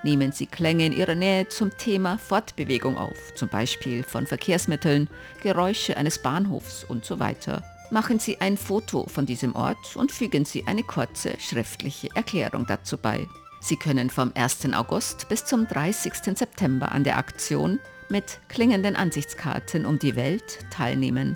Nehmen 0.04 0.34
Sie 0.34 0.48
Klänge 0.48 0.88
in 0.88 0.92
Ihrer 0.92 1.16
Nähe 1.16 1.48
zum 1.48 1.72
Thema 1.78 2.18
Fortbewegung 2.18 2.98
auf, 2.98 3.34
zum 3.36 3.48
Beispiel 3.48 4.04
von 4.04 4.28
Verkehrsmitteln, 4.28 5.08
Geräusche 5.42 5.96
eines 5.96 6.22
Bahnhofs 6.22 6.84
und 6.84 7.06
so 7.06 7.22
weiter. 7.22 7.64
Machen 7.90 8.20
Sie 8.20 8.42
ein 8.42 8.58
Foto 8.58 9.08
von 9.08 9.26
diesem 9.26 9.56
Ort 9.56 9.96
und 9.96 10.12
fügen 10.12 10.44
Sie 10.44 10.68
eine 10.68 10.84
kurze 10.84 11.40
schriftliche 11.40 12.10
Erklärung 12.16 12.66
dazu 12.68 12.98
bei. 12.98 13.26
Sie 13.66 13.78
können 13.78 14.12
vom 14.12 14.32
1. 14.36 14.74
August 14.76 15.28
bis 15.28 15.44
zum 15.44 15.68
30. 15.68 16.38
September 16.38 16.92
an 16.92 17.04
der 17.04 17.18
Aktion 17.18 17.80
mit 18.10 18.40
klingenden 18.48 18.96
Ansichtskarten 18.96 19.88
um 19.88 19.98
die 19.98 20.16
Welt 20.16 20.60
teilnehmen. 20.70 21.36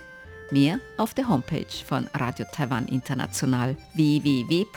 Mehr 0.52 0.80
auf 0.98 1.15
der 1.15 1.28
Homepage 1.28 1.65
von 1.88 2.08
Radio 2.13 2.46
Taiwan 2.52 2.88
International 2.88 3.76
www.rti.org.tw. 3.96 4.70